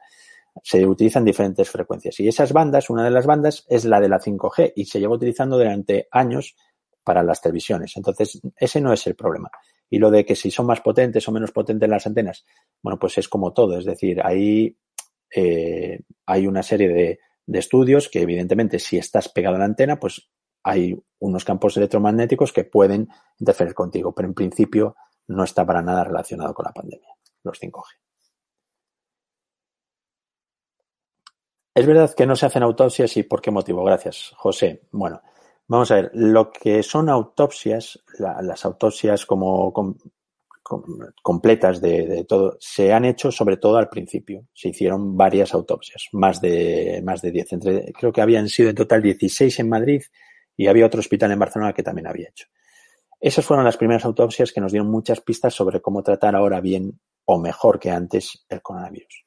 [0.64, 2.20] Se utilizan diferentes frecuencias.
[2.20, 5.16] Y esas bandas, una de las bandas es la de la 5G y se lleva
[5.16, 6.56] utilizando durante años
[7.04, 7.96] para las televisiones.
[7.96, 9.50] Entonces, ese no es el problema.
[9.90, 12.46] Y lo de que si son más potentes o menos potentes las antenas,
[12.82, 13.78] bueno, pues es como todo.
[13.78, 14.78] Es decir, ahí
[15.36, 20.00] eh, hay una serie de, de estudios que evidentemente si estás pegado a la antena,
[20.00, 20.30] pues
[20.64, 23.10] hay unos campos electromagnéticos que pueden
[23.40, 24.96] interferir contigo, pero en principio
[25.28, 27.10] no está para nada relacionado con la pandemia,
[27.44, 28.11] los 5G.
[31.74, 33.84] Es verdad que no se hacen autopsias y por qué motivo.
[33.84, 34.82] Gracias, José.
[34.92, 35.22] Bueno,
[35.68, 36.12] vamos a ver.
[36.14, 39.74] Lo que son autopsias, las autopsias como
[41.22, 44.48] completas de, todo, se han hecho sobre todo al principio.
[44.54, 47.54] Se hicieron varias autopsias, más de, más de 10.
[47.54, 50.02] Entre, creo que habían sido en total 16 en Madrid
[50.58, 52.48] y había otro hospital en Barcelona que también había hecho.
[53.20, 57.00] Esas fueron las primeras autopsias que nos dieron muchas pistas sobre cómo tratar ahora bien
[57.26, 59.26] o mejor que antes el coronavirus.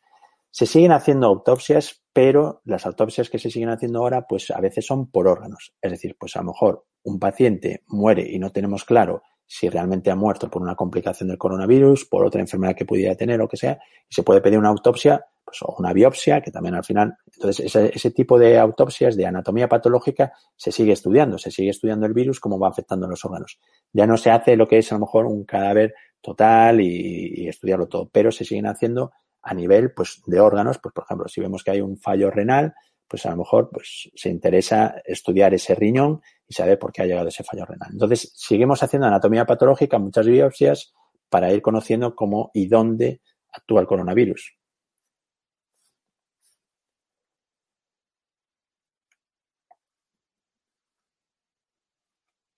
[0.50, 4.87] Se siguen haciendo autopsias, pero las autopsias que se siguen haciendo ahora, pues a veces
[4.87, 5.74] son por órganos.
[5.83, 10.12] Es decir, pues a lo mejor un paciente muere y no tenemos claro si realmente
[10.12, 13.57] ha muerto por una complicación del coronavirus, por otra enfermedad que pudiera tener o que
[13.57, 17.16] sea, y se puede pedir una autopsia, pues o una biopsia, que también al final,
[17.35, 22.07] entonces ese, ese, tipo de autopsias de anatomía patológica se sigue estudiando, se sigue estudiando
[22.07, 23.59] el virus, cómo va afectando a los órganos.
[23.92, 27.48] Ya no se hace lo que es a lo mejor un cadáver total y, y
[27.48, 29.12] estudiarlo todo, pero se siguen haciendo
[29.44, 32.74] a nivel pues, de órganos, pues por ejemplo, si vemos que hay un fallo renal,
[33.07, 37.07] pues a lo mejor pues, se interesa estudiar ese riñón y saber por qué ha
[37.07, 37.90] llegado ese fallo renal.
[37.92, 40.94] Entonces, seguimos haciendo anatomía patológica, muchas biopsias,
[41.28, 43.20] para ir conociendo cómo y dónde
[43.52, 44.57] actúa el coronavirus.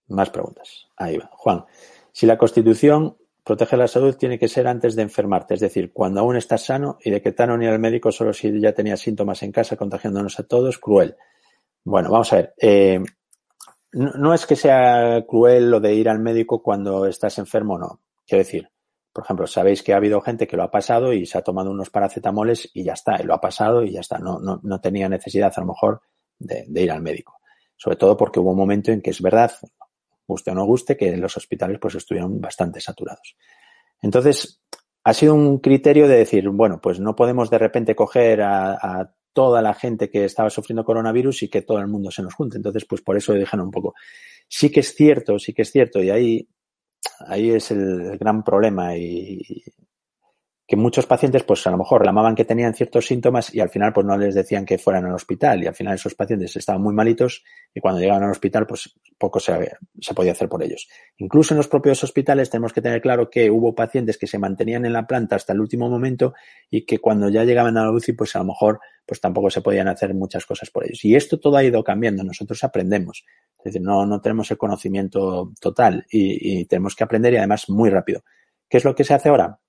[0.08, 0.86] Más preguntas.
[0.96, 1.28] Ahí va.
[1.32, 1.64] Juan,
[2.12, 3.16] si la Constitución
[3.46, 6.98] Proteger la salud tiene que ser antes de enfermarte, es decir, cuando aún estás sano
[7.00, 10.40] y de que tan ni al médico solo si ya tenías síntomas en casa contagiándonos
[10.40, 11.16] a todos, cruel.
[11.84, 12.54] Bueno, vamos a ver.
[12.60, 13.00] Eh,
[13.92, 18.00] no, es que sea cruel lo de ir al médico cuando estás enfermo, no.
[18.26, 18.68] Quiero decir,
[19.12, 21.70] por ejemplo, sabéis que ha habido gente que lo ha pasado y se ha tomado
[21.70, 24.18] unos paracetamoles y ya está, y lo ha pasado y ya está.
[24.18, 26.00] No, no, no tenía necesidad a lo mejor
[26.40, 27.38] de ir al médico.
[27.76, 29.52] Sobre todo porque hubo un momento en que es verdad,
[30.26, 33.36] guste o no guste, que los hospitales pues estuvieron bastante saturados.
[34.02, 34.60] Entonces,
[35.04, 39.60] ha sido un criterio de decir, bueno, pues no podemos de repente coger a, toda
[39.60, 42.56] la gente que estaba sufriendo coronavirus y que todo el mundo se nos junte.
[42.56, 43.94] Entonces, pues por eso dejaron un poco.
[44.48, 46.48] Sí que es cierto, sí que es cierto, y ahí,
[47.20, 49.42] ahí es el gran problema y,
[50.66, 53.92] que muchos pacientes, pues a lo mejor reclamaban que tenían ciertos síntomas y al final,
[53.92, 56.92] pues no les decían que fueran al hospital y al final esos pacientes estaban muy
[56.92, 60.88] malitos y cuando llegaban al hospital, pues poco se, se podía hacer por ellos.
[61.18, 64.84] Incluso en los propios hospitales tenemos que tener claro que hubo pacientes que se mantenían
[64.84, 66.34] en la planta hasta el último momento
[66.68, 69.60] y que cuando ya llegaban a la UCI, pues a lo mejor, pues tampoco se
[69.60, 71.04] podían hacer muchas cosas por ellos.
[71.04, 72.24] Y esto todo ha ido cambiando.
[72.24, 73.24] Nosotros aprendemos.
[73.58, 77.68] Es decir, no, no tenemos el conocimiento total y, y tenemos que aprender y además
[77.68, 78.22] muy rápido.
[78.68, 79.60] ¿Qué es lo que se hace ahora?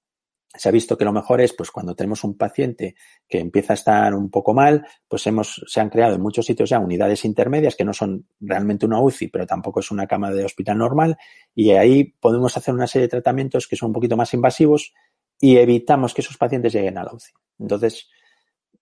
[0.58, 2.96] Se ha visto que lo mejor es, pues, cuando tenemos un paciente
[3.28, 6.70] que empieza a estar un poco mal, pues hemos, se han creado en muchos sitios
[6.70, 10.46] ya unidades intermedias que no son realmente una UCI, pero tampoco es una cama de
[10.46, 11.18] hospital normal,
[11.56, 14.94] y ahí podemos hacer una serie de tratamientos que son un poquito más invasivos
[15.40, 17.32] y evitamos que esos pacientes lleguen a la UCI.
[17.60, 18.10] Entonces,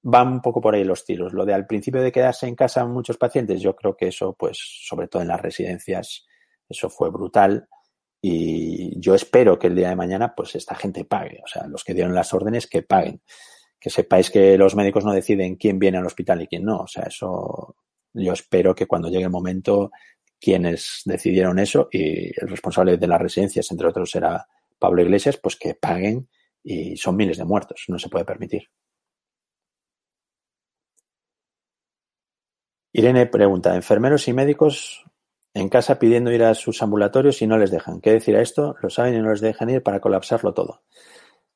[0.01, 1.33] van un poco por ahí los tiros.
[1.33, 4.57] Lo de al principio de quedarse en casa muchos pacientes, yo creo que eso, pues,
[4.87, 6.25] sobre todo en las residencias,
[6.69, 7.67] eso fue brutal
[8.27, 11.41] y yo espero que el día de mañana, pues esta gente pague.
[11.43, 13.21] O sea, los que dieron las órdenes, que paguen.
[13.79, 16.79] Que sepáis que los médicos no deciden quién viene al hospital y quién no.
[16.79, 17.75] O sea, eso
[18.13, 19.91] yo espero que cuando llegue el momento,
[20.39, 24.47] quienes decidieron eso y el responsable de las residencias, entre otros, era
[24.79, 26.27] Pablo Iglesias, pues que paguen
[26.63, 27.83] y son miles de muertos.
[27.89, 28.63] No se puede permitir.
[32.91, 35.05] Irene pregunta, ¿enfermeros y médicos
[35.55, 38.01] en casa pidiendo ir a sus ambulatorios y no les dejan.
[38.01, 38.75] ¿Qué decir a esto?
[38.81, 40.83] Lo saben y no les dejan ir para colapsarlo todo.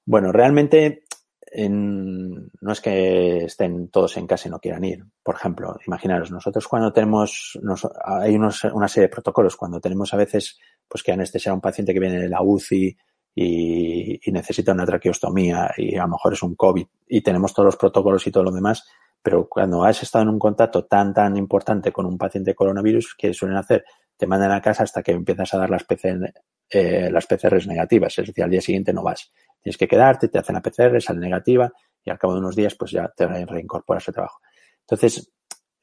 [0.06, 1.04] Bueno, realmente
[1.42, 5.04] en, no es que estén todos en casa y no quieran ir.
[5.22, 10.14] Por ejemplo, imaginaros, nosotros cuando tenemos, nos, hay unos, una serie de protocolos, cuando tenemos
[10.14, 10.58] a veces,
[10.88, 12.96] pues que anestesia a un paciente que viene de la UCI
[13.36, 17.66] y, y necesita una traqueostomía y a lo mejor es un COVID y tenemos todos
[17.66, 18.88] los protocolos y todo lo demás,
[19.22, 23.34] pero cuando has estado en un contacto tan, tan importante con un paciente coronavirus, ¿qué
[23.34, 23.84] suelen hacer?
[24.16, 26.34] Te mandan a casa hasta que empiezas a dar las PCR,
[26.70, 29.32] eh, PCRs negativas, es decir, al día siguiente no vas.
[29.62, 31.72] Tienes que quedarte, te hacen la PCR, sale negativa
[32.04, 34.40] y al cabo de unos días pues ya te reincorporas al trabajo.
[34.82, 35.32] Entonces,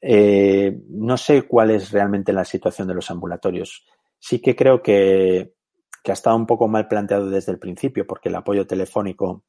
[0.01, 3.85] eh, no sé cuál es realmente la situación de los ambulatorios.
[4.19, 5.53] Sí que creo que,
[6.03, 9.43] que ha estado un poco mal planteado desde el principio porque el apoyo telefónico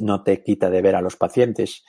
[0.00, 1.84] no te quita de ver a los pacientes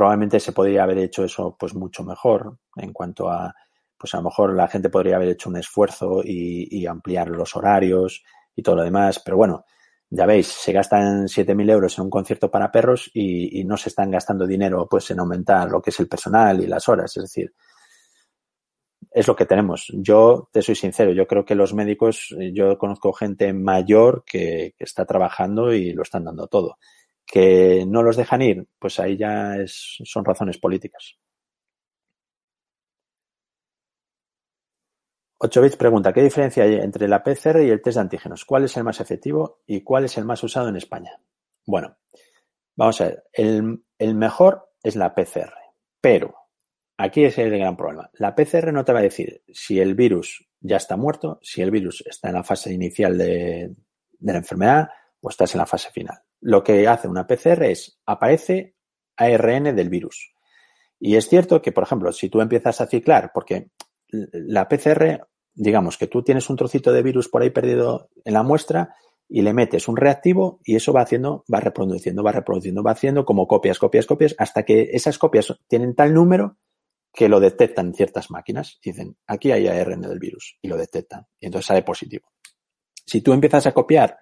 [0.00, 3.54] probablemente se podría haber hecho eso pues mucho mejor en cuanto a,
[3.98, 8.24] pues a lo mejor la gente podría haber hecho un esfuerzo y, ampliar los horarios
[8.56, 9.66] y todo lo demás, pero bueno,
[10.08, 14.10] ya veis, se gastan 7.000 euros en un concierto para perros y, no se están
[14.10, 17.52] gastando dinero pues en aumentar lo que es el personal y las horas, es decir,
[19.10, 19.92] es lo que tenemos.
[19.92, 25.04] Yo te soy sincero, yo creo que los médicos, yo conozco gente mayor que está
[25.04, 26.78] trabajando y lo están dando todo
[27.30, 31.16] que no los dejan ir, pues ahí ya son razones políticas.
[35.42, 38.44] 8 bits pregunta, ¿qué diferencia hay entre la PCR y el test de antígenos?
[38.44, 41.12] ¿Cuál es el más efectivo y cuál es el más usado en España?
[41.64, 41.96] Bueno,
[42.76, 45.54] vamos a ver, el, el mejor es la PCR,
[46.00, 46.34] pero
[46.98, 48.10] aquí es el gran problema.
[48.14, 51.70] La PCR no te va a decir si el virus ya está muerto, si el
[51.70, 53.74] virus está en la fase inicial de,
[54.18, 54.88] de la enfermedad
[55.22, 58.74] o estás en la fase final lo que hace una PCR es aparece
[59.16, 60.32] ARN del virus.
[60.98, 63.70] Y es cierto que, por ejemplo, si tú empiezas a ciclar, porque
[64.08, 68.42] la PCR, digamos que tú tienes un trocito de virus por ahí perdido en la
[68.42, 68.94] muestra
[69.28, 73.24] y le metes un reactivo y eso va haciendo, va reproduciendo, va reproduciendo, va haciendo
[73.24, 76.58] como copias, copias, copias, hasta que esas copias tienen tal número
[77.12, 78.78] que lo detectan ciertas máquinas.
[78.82, 81.26] Dicen, aquí hay ARN del virus y lo detectan.
[81.38, 82.28] Y entonces sale positivo.
[83.06, 84.18] Si tú empiezas a copiar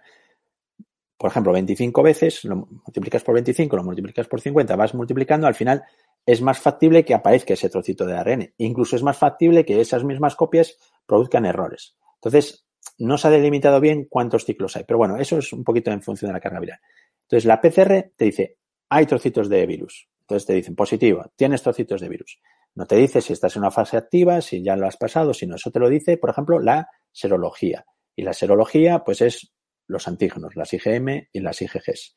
[1.19, 5.55] por ejemplo, 25 veces, lo multiplicas por 25, lo multiplicas por 50, vas multiplicando, al
[5.55, 5.83] final
[6.25, 8.55] es más factible que aparezca ese trocito de ARN.
[8.59, 11.97] Incluso es más factible que esas mismas copias produzcan errores.
[12.15, 12.67] Entonces,
[12.99, 14.85] no se ha delimitado bien cuántos ciclos hay.
[14.85, 16.79] Pero bueno, eso es un poquito en función de la carga viral.
[17.23, 20.09] Entonces, la PCR te dice, hay trocitos de virus.
[20.21, 22.39] Entonces te dicen, positivo, tienes trocitos de virus.
[22.75, 25.57] No te dice si estás en una fase activa, si ya lo has pasado, sino
[25.57, 27.87] eso te lo dice, por ejemplo, la serología.
[28.15, 29.53] Y la serología, pues es
[29.89, 32.17] los antígenos, las IgM y las IgGs.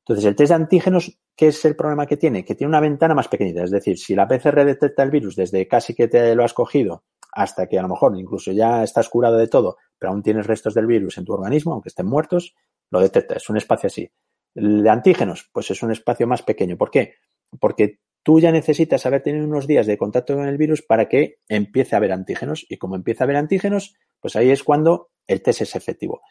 [0.00, 2.44] Entonces, el test de antígenos, ¿qué es el problema que tiene?
[2.44, 3.62] Que tiene una ventana más pequeñita.
[3.62, 7.04] Es decir, si la PCR detecta el virus desde casi que te lo has cogido
[7.32, 10.72] hasta que a lo mejor incluso ya estás curado de todo, pero aún tienes restos
[10.72, 12.54] del virus en tu organismo, aunque estén muertos,
[12.90, 13.34] lo detecta.
[13.34, 14.10] Es un espacio así.
[14.54, 16.78] El de antígenos, pues es un espacio más pequeño.
[16.78, 17.16] ¿Por qué?
[17.60, 21.36] Porque tú ya necesitas haber tenido unos días de contacto con el virus para que
[21.48, 22.64] empiece a haber antígenos.
[22.68, 26.22] Y como empieza a haber antígenos, pues ahí es cuando el test es efectivo.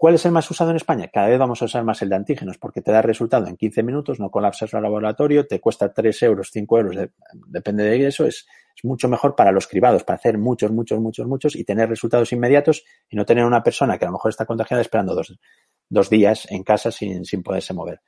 [0.00, 1.10] ¿Cuál es el más usado en España?
[1.12, 3.82] Cada vez vamos a usar más el de antígenos porque te da resultado en 15
[3.82, 6.96] minutos, no colapsas el laboratorio, te cuesta 3 euros, 5 euros,
[7.48, 8.46] depende de eso, es,
[8.82, 12.82] mucho mejor para los cribados, para hacer muchos, muchos, muchos, muchos y tener resultados inmediatos
[13.10, 16.62] y no tener una persona que a lo mejor está contagiada esperando dos, días en
[16.62, 18.00] casa sin, sin poderse mover.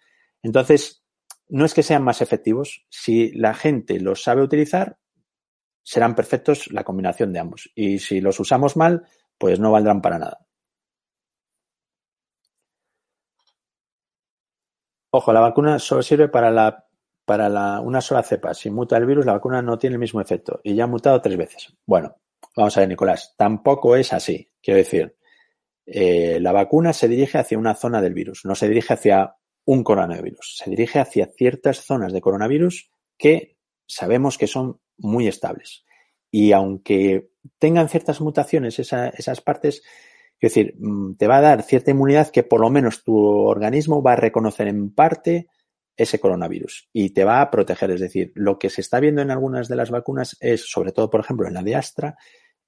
[0.43, 1.05] Entonces,
[1.51, 4.97] no es que sean más efectivos, si la gente los sabe utilizar,
[5.83, 7.71] serán perfectos la combinación de ambos.
[7.75, 9.03] Y si los usamos mal,
[9.37, 10.47] pues no valdrán para nada.
[15.15, 16.87] Ojo, la vacuna solo sirve para la
[17.25, 18.55] para la, una sola cepa.
[18.55, 20.61] Si muta el virus, la vacuna no tiene el mismo efecto.
[20.65, 21.73] Y ya ha mutado tres veces.
[21.87, 22.17] Bueno,
[22.57, 23.35] vamos a ver, Nicolás.
[23.37, 24.51] Tampoco es así.
[24.63, 25.17] Quiero decir,
[25.87, 29.85] eh, la vacuna se dirige hacia una zona del virus, no se dirige hacia un
[29.85, 30.59] coronavirus.
[30.59, 35.85] Se dirige hacia ciertas zonas de coronavirus que sabemos que son muy estables.
[36.31, 39.83] Y aunque tengan ciertas mutaciones esas partes,
[40.47, 44.03] es decir, mm, te va a dar cierta inmunidad que por lo menos tu organismo
[44.03, 45.49] va a reconocer en parte
[45.97, 47.93] ese coronavirus y te va a proteger.
[47.93, 51.11] Es decir, lo que se está viendo en algunas de las vacunas es, sobre todo,
[51.11, 52.17] por ejemplo, en la de Astra,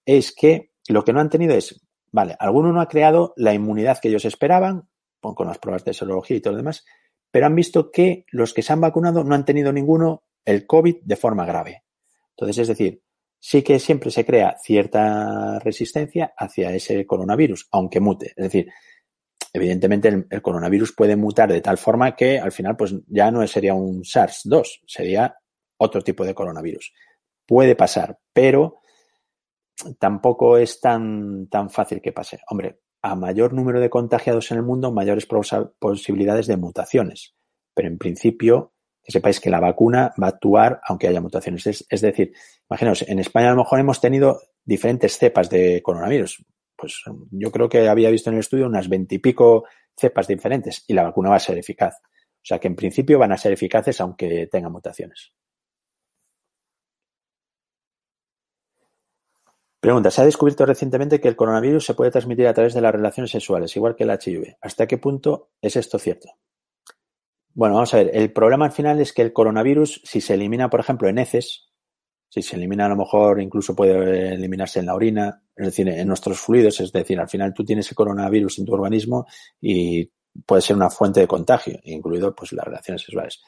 [0.04, 3.98] es que lo que no han tenido es, vale, alguno no ha creado la inmunidad
[4.00, 4.88] que ellos esperaban,
[5.20, 6.84] con las pruebas de serología y todo lo demás,
[7.30, 10.96] pero han visto que los que se han vacunado no han tenido ninguno el COVID
[11.02, 11.84] de forma grave.
[12.30, 13.02] Entonces, es decir,
[13.46, 18.28] sí que siempre se crea cierta resistencia hacia ese coronavirus, aunque mute.
[18.28, 18.70] Es decir,
[19.52, 23.74] evidentemente el, coronavirus puede mutar de tal forma que al final pues ya no sería
[23.74, 25.36] un SARS-2, sería
[25.76, 26.94] otro tipo de coronavirus.
[27.46, 28.80] Puede pasar, pero
[29.98, 32.40] tampoco es tan, tan fácil que pase.
[32.48, 35.28] Hombre, a mayor número de contagiados en el mundo, mayores
[35.78, 37.34] posibilidades de mutaciones.
[37.74, 38.72] Pero en principio,
[39.04, 41.86] que sepáis que la vacuna va a actuar aunque haya mutaciones.
[41.88, 42.32] Es, decir,
[42.68, 46.44] imaginaos, en España a lo mejor hemos tenido diferentes cepas de coronavirus.
[46.74, 49.64] Pues yo creo que había visto en el estudio unas veintipico
[49.96, 51.96] cepas diferentes y la vacuna va a ser eficaz.
[52.02, 55.32] O sea que en principio van a ser eficaces aunque tengan mutaciones.
[59.80, 62.92] Pregunta, se ha descubierto recientemente que el coronavirus se puede transmitir a través de las
[62.92, 64.56] relaciones sexuales, igual que el HIV.
[64.62, 66.30] ¿Hasta qué punto es esto cierto?
[67.54, 68.10] Bueno, vamos a ver.
[68.12, 71.68] El problema al final es que el coronavirus, si se elimina, por ejemplo, en heces,
[72.28, 76.08] si se elimina a lo mejor incluso puede eliminarse en la orina, es decir, en
[76.08, 79.26] nuestros fluidos, es decir, al final tú tienes el coronavirus en tu organismo
[79.60, 80.10] y
[80.44, 83.40] puede ser una fuente de contagio, incluido pues las relaciones sexuales.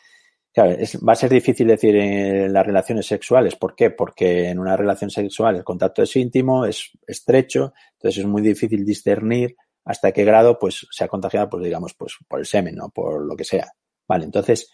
[0.53, 0.77] Claro,
[1.07, 3.57] va a ser difícil decir en las relaciones sexuales.
[3.57, 3.91] ¿Por qué?
[3.91, 8.85] Porque en una relación sexual el contacto es íntimo, es estrecho, entonces es muy difícil
[8.85, 12.89] discernir hasta qué grado pues se ha contagiado, pues digamos, pues por el semen o
[12.89, 13.67] por lo que sea.
[14.09, 14.71] Vale, entonces,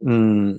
[0.00, 0.52] mmm,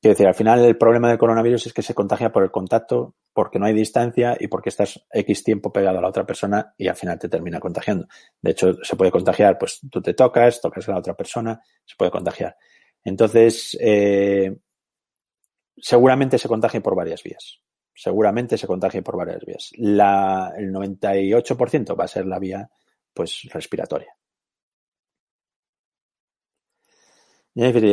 [0.00, 3.14] quiero decir, al final el problema del coronavirus es que se contagia por el contacto,
[3.32, 6.88] porque no hay distancia y porque estás X tiempo pegado a la otra persona y
[6.88, 8.06] al final te termina contagiando.
[8.40, 11.96] De hecho, se puede contagiar, pues tú te tocas, tocas a la otra persona, se
[11.96, 12.56] puede contagiar.
[13.02, 14.56] Entonces, eh,
[15.76, 17.60] seguramente se contagie por varias vías.
[17.94, 19.72] Seguramente se contagie por varias vías.
[19.76, 22.70] La, el 98% va a ser la vía
[23.12, 24.14] pues respiratoria.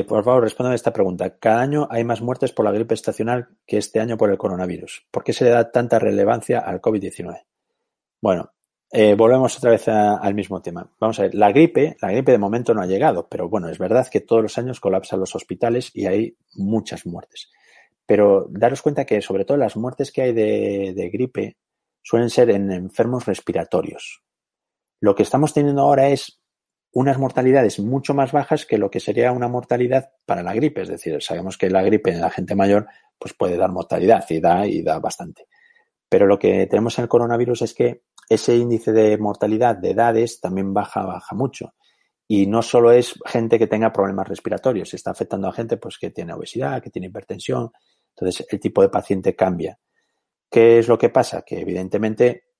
[0.07, 1.37] Por favor, respondan a esta pregunta.
[1.37, 5.05] Cada año hay más muertes por la gripe estacional que este año por el coronavirus.
[5.11, 7.43] ¿Por qué se le da tanta relevancia al COVID-19?
[8.21, 8.51] Bueno,
[8.91, 10.89] eh, volvemos otra vez al mismo tema.
[10.99, 13.77] Vamos a ver, la gripe, la gripe de momento no ha llegado, pero bueno, es
[13.77, 17.49] verdad que todos los años colapsan los hospitales y hay muchas muertes.
[18.05, 21.57] Pero daros cuenta que sobre todo las muertes que hay de, de gripe
[22.01, 24.23] suelen ser en enfermos respiratorios.
[24.99, 26.40] Lo que estamos teniendo ahora es
[26.93, 30.81] unas mortalidades mucho más bajas que lo que sería una mortalidad para la gripe.
[30.81, 32.87] Es decir, sabemos que la gripe en la gente mayor
[33.17, 35.47] pues puede dar mortalidad y da y da bastante.
[36.09, 40.41] Pero lo que tenemos en el coronavirus es que ese índice de mortalidad de edades
[40.41, 41.73] también baja, baja mucho.
[42.27, 46.11] Y no solo es gente que tenga problemas respiratorios, está afectando a gente pues, que
[46.11, 47.71] tiene obesidad, que tiene hipertensión.
[48.15, 49.77] Entonces, el tipo de paciente cambia.
[50.49, 51.43] ¿Qué es lo que pasa?
[51.43, 52.50] Que evidentemente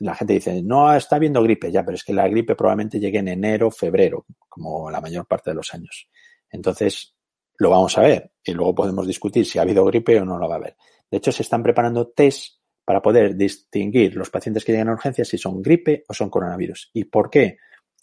[0.00, 3.18] la gente dice, no está habiendo gripe ya, pero es que la gripe probablemente llegue
[3.18, 6.08] en enero, febrero, como la mayor parte de los años.
[6.50, 7.14] Entonces,
[7.58, 10.48] lo vamos a ver y luego podemos discutir si ha habido gripe o no lo
[10.48, 10.76] va a haber.
[11.10, 15.28] De hecho, se están preparando test para poder distinguir los pacientes que llegan a urgencias
[15.28, 16.90] si son gripe o son coronavirus.
[16.92, 17.58] ¿Y por qué?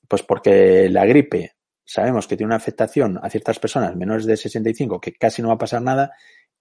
[0.08, 1.54] Pues porque la gripe
[1.86, 5.56] sabemos que tiene una afectación a ciertas personas menores de 65 que casi no va
[5.56, 6.12] a pasar nada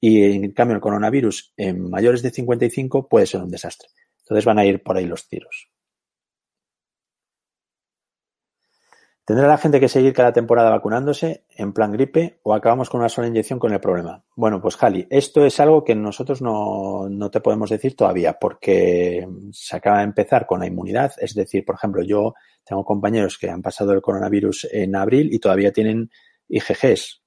[0.01, 3.89] y en cambio el coronavirus en mayores de 55 puede ser un desastre.
[4.33, 5.69] Entonces van a ir por ahí los tiros.
[9.27, 13.11] ¿Tendrá la gente que seguir cada temporada vacunándose en plan gripe o acabamos con una
[13.11, 14.25] sola inyección con el problema?
[14.35, 19.29] Bueno, pues Jali, esto es algo que nosotros no, no, te podemos decir todavía porque
[19.53, 21.13] se acaba de empezar con la inmunidad.
[21.19, 25.39] Es decir, por ejemplo, yo tengo compañeros que han pasado el coronavirus en abril y
[25.39, 26.11] todavía tienen
[26.49, 27.23] IgGs,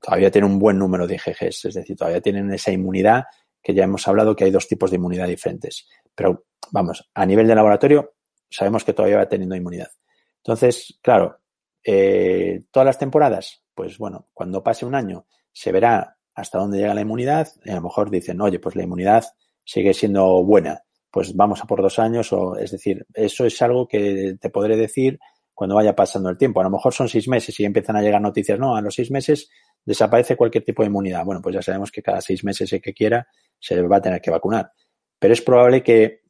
[0.00, 3.24] todavía tienen un buen número de IgGs, es decir, todavía tienen esa inmunidad
[3.62, 5.88] que ya hemos hablado que hay dos tipos de inmunidad diferentes.
[6.16, 8.14] Pero vamos, a nivel de laboratorio
[8.50, 9.90] sabemos que todavía va teniendo inmunidad.
[10.38, 11.38] Entonces, claro,
[11.84, 16.94] eh, todas las temporadas, pues bueno, cuando pase un año se verá hasta dónde llega
[16.94, 19.24] la inmunidad y a lo mejor dicen, oye, pues la inmunidad
[19.64, 23.88] sigue siendo buena, pues vamos a por dos años o es decir, eso es algo
[23.88, 25.18] que te podré decir
[25.54, 26.60] cuando vaya pasando el tiempo.
[26.60, 29.10] A lo mejor son seis meses y empiezan a llegar noticias, no, a los seis
[29.10, 29.48] meses
[29.84, 31.24] desaparece cualquier tipo de inmunidad.
[31.24, 33.26] Bueno, pues ya sabemos que cada seis meses el que quiera
[33.58, 34.70] se va a tener que vacunar.
[35.18, 36.22] Pero es probable que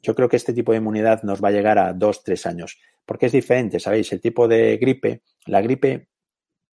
[0.00, 2.78] yo creo que este tipo de inmunidad nos va a llegar a dos, tres años,
[3.06, 4.12] porque es diferente, ¿sabéis?
[4.12, 6.08] El tipo de gripe, la gripe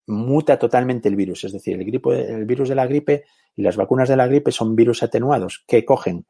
[0.07, 3.23] muta totalmente el virus, es decir, el, virus de la gripe
[3.55, 6.25] y las vacunas de la gripe son virus atenuados que cogen,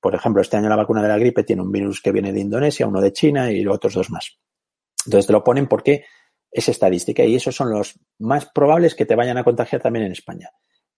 [0.00, 2.40] por ejemplo, este año la vacuna de la gripe tiene un virus que viene de
[2.40, 4.38] Indonesia, uno de China y otros dos más.
[5.06, 6.04] Entonces te lo ponen porque
[6.50, 10.12] es estadística y esos son los más probables que te vayan a contagiar también en
[10.12, 10.50] España.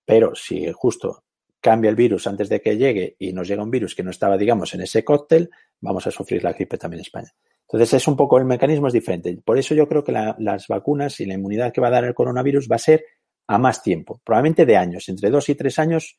[0.04, 1.24] Pero si justo
[1.64, 4.36] cambia el virus antes de que llegue y nos llega un virus que no estaba,
[4.36, 5.48] digamos, en ese cóctel,
[5.80, 7.32] vamos a sufrir la gripe también en España.
[7.62, 9.34] Entonces es un poco, el mecanismo es diferente.
[9.42, 12.12] Por eso yo creo que las vacunas y la inmunidad que va a dar el
[12.12, 13.06] coronavirus va a ser
[13.46, 16.18] a más tiempo, probablemente de años, entre dos y tres años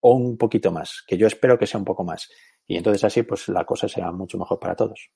[0.00, 2.28] o un poquito más, que yo espero que sea un poco más.
[2.66, 5.10] Y entonces así, pues la cosa será mucho mejor para todos.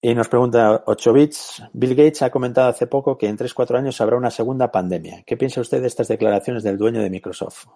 [0.00, 1.62] Y nos pregunta 8 bits.
[1.72, 5.24] Bill Gates ha comentado hace poco que en 3-4 años habrá una segunda pandemia.
[5.26, 7.66] ¿Qué piensa usted de estas declaraciones del dueño de Microsoft?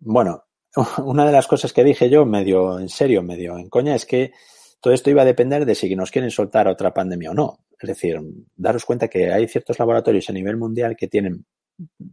[0.00, 0.44] Bueno,
[1.04, 4.32] una de las cosas que dije yo, medio en serio, medio en coña, es que
[4.80, 7.60] todo esto iba a depender de si nos quieren soltar otra pandemia o no.
[7.80, 8.20] Es decir,
[8.56, 11.44] daros cuenta que hay ciertos laboratorios a nivel mundial que tienen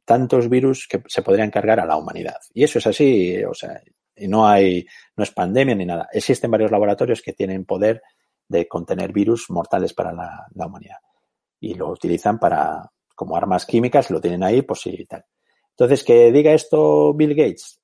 [0.06, 2.38] tantos virus que se podrían cargar a la humanidad.
[2.54, 3.82] Y eso es así, o sea,
[4.28, 4.86] no hay,
[5.16, 6.08] no es pandemia ni nada.
[6.12, 8.02] Existen varios laboratorios que tienen poder
[8.50, 10.98] de contener virus mortales para la, humanidad.
[11.62, 15.24] Y lo utilizan para, como armas químicas, lo tienen ahí, pues sí y tal.
[15.70, 17.80] Entonces, que diga esto Bill Gates,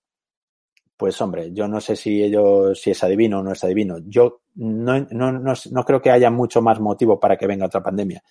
[0.98, 3.98] pues hombre, yo no sé si ellos, si es adivino o no es adivino.
[4.06, 7.84] Yo no, no, no, no, creo que haya mucho más motivo para que venga otra
[7.84, 8.24] pandemia.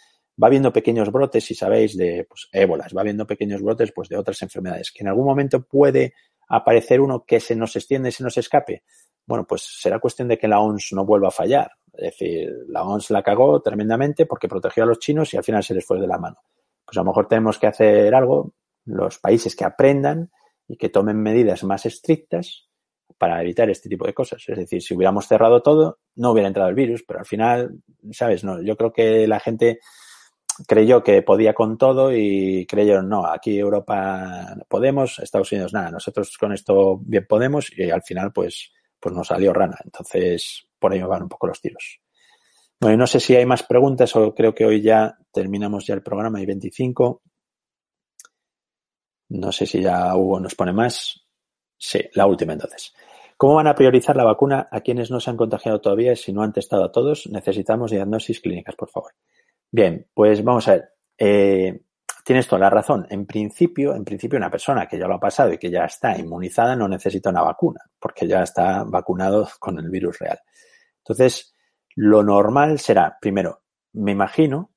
[0.42, 4.16] Va habiendo pequeños brotes, si sabéis, de pues, ébolas, va habiendo pequeños brotes pues, de
[4.16, 6.14] otras enfermedades, que en algún momento puede
[6.48, 8.82] aparecer uno que se nos extiende se nos escape.
[9.26, 11.70] Bueno, pues será cuestión de que la ONS no vuelva a fallar.
[11.96, 15.62] Es decir, la ONS la cagó tremendamente porque protegió a los chinos y al final
[15.62, 16.36] se les fue de la mano.
[16.84, 20.30] pues a lo mejor tenemos que hacer algo, los países que aprendan
[20.68, 22.68] y que tomen medidas más estrictas
[23.18, 24.42] para evitar este tipo de cosas.
[24.46, 27.78] Es decir, si hubiéramos cerrado todo, no hubiera entrado el virus, pero al final,
[28.10, 28.44] ¿sabes?
[28.44, 29.78] No, yo creo que la gente
[30.66, 36.36] creyó que podía con todo y creyeron, no, aquí Europa podemos, Estados Unidos nada, nosotros
[36.38, 39.76] con esto bien podemos y al final pues, pues nos salió rana.
[39.84, 42.02] Entonces, por ahí van un poco los tiros.
[42.78, 46.02] Bueno, no sé si hay más preguntas o creo que hoy ya terminamos ya el
[46.02, 47.22] programa, hay 25.
[49.30, 51.26] No sé si ya Hugo nos pone más.
[51.78, 52.92] Sí, la última entonces.
[53.38, 56.42] ¿Cómo van a priorizar la vacuna a quienes no se han contagiado todavía si no
[56.42, 57.28] han testado a todos?
[57.28, 59.12] Necesitamos diagnosis clínicas, por favor.
[59.70, 60.90] Bien, pues vamos a ver.
[61.16, 61.80] Eh,
[62.26, 63.06] tienes toda la razón.
[63.08, 66.18] En principio, en principio, una persona que ya lo ha pasado y que ya está
[66.18, 70.38] inmunizada no necesita una vacuna, porque ya está vacunado con el virus real.
[71.04, 71.54] Entonces,
[71.94, 74.72] lo normal será, primero, me imagino,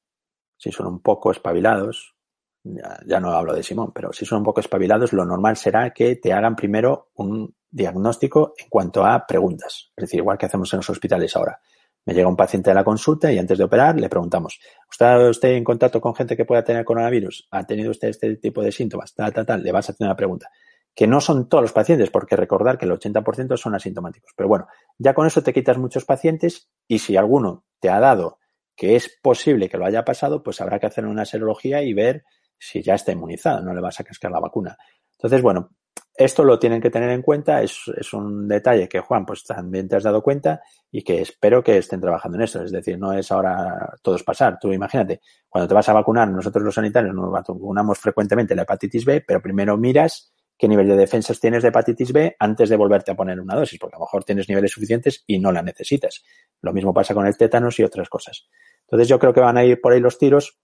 [0.58, 2.16] si son un poco espabilados,
[2.64, 6.18] ya, no hablo de Simón, pero si son un poco espabilados, lo normal será que
[6.18, 9.92] te hagan primero un diagnóstico en cuanto a preguntas.
[9.96, 11.62] Es decir, igual que hacemos en los hospitales ahora.
[12.06, 14.60] Me llega un paciente a la consulta y antes de operar le preguntamos,
[14.90, 17.48] ¿está usted en contacto con gente que pueda tener coronavirus?
[17.52, 19.14] ¿Ha tenido usted este tipo de síntomas?
[19.14, 19.64] Tal, tal, tal.
[19.64, 20.50] Le vas a hacer una pregunta.
[20.98, 24.32] Que no son todos los pacientes, porque recordar que el 80% son asintomáticos.
[24.36, 24.68] Pero bueno,
[24.98, 28.40] ya con eso te quitas muchos pacientes y si alguno te ha dado
[28.76, 32.24] que es posible que lo haya pasado, pues habrá que hacer una serología y ver
[32.58, 34.76] si ya está inmunizado, no le vas a cascar la vacuna.
[35.12, 35.70] Entonces, bueno,
[36.18, 39.98] esto lo tienen que tener en cuenta, es, un detalle que Juan, pues también te
[39.98, 42.64] has dado cuenta y que espero que estén trabajando en eso.
[42.64, 44.58] Es decir, no es ahora todo es pasar.
[44.60, 49.06] Tú imagínate, cuando te vas a vacunar, nosotros los sanitarios nos vacunamos frecuentemente la hepatitis
[49.06, 53.12] B, pero primero miras qué nivel de defensas tienes de hepatitis B antes de volverte
[53.12, 56.24] a poner una dosis, porque a lo mejor tienes niveles suficientes y no la necesitas.
[56.62, 58.48] Lo mismo pasa con el tétanos y otras cosas.
[58.82, 60.58] Entonces yo creo que van a ir por ahí los tiros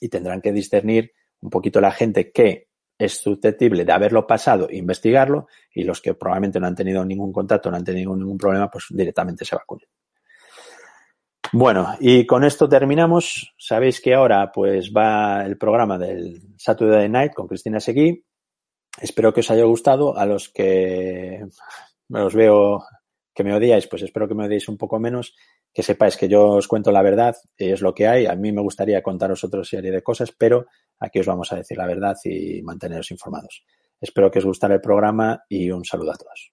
[0.00, 2.68] y tendrán que discernir un poquito la gente que
[2.98, 7.70] es susceptible de haberlo pasado, investigarlo, y los que probablemente no han tenido ningún contacto,
[7.70, 9.88] no han tenido ningún problema, pues directamente se vacunen.
[11.52, 13.54] Bueno, y con esto terminamos.
[13.58, 18.24] Sabéis que ahora pues va el programa del Saturday Night con Cristina Seguí.
[19.00, 20.16] Espero que os haya gustado.
[20.16, 21.44] A los que
[22.08, 22.84] me os veo
[23.34, 25.34] que me odiáis, pues espero que me odiéis un poco menos
[25.72, 28.26] que sepáis que yo os cuento la verdad, es lo que hay.
[28.26, 30.66] A mí me gustaría contaros otra serie de cosas, pero
[30.98, 33.64] aquí os vamos a decir la verdad y manteneros informados.
[34.00, 36.52] Espero que os gustara el programa y un saludo a todos.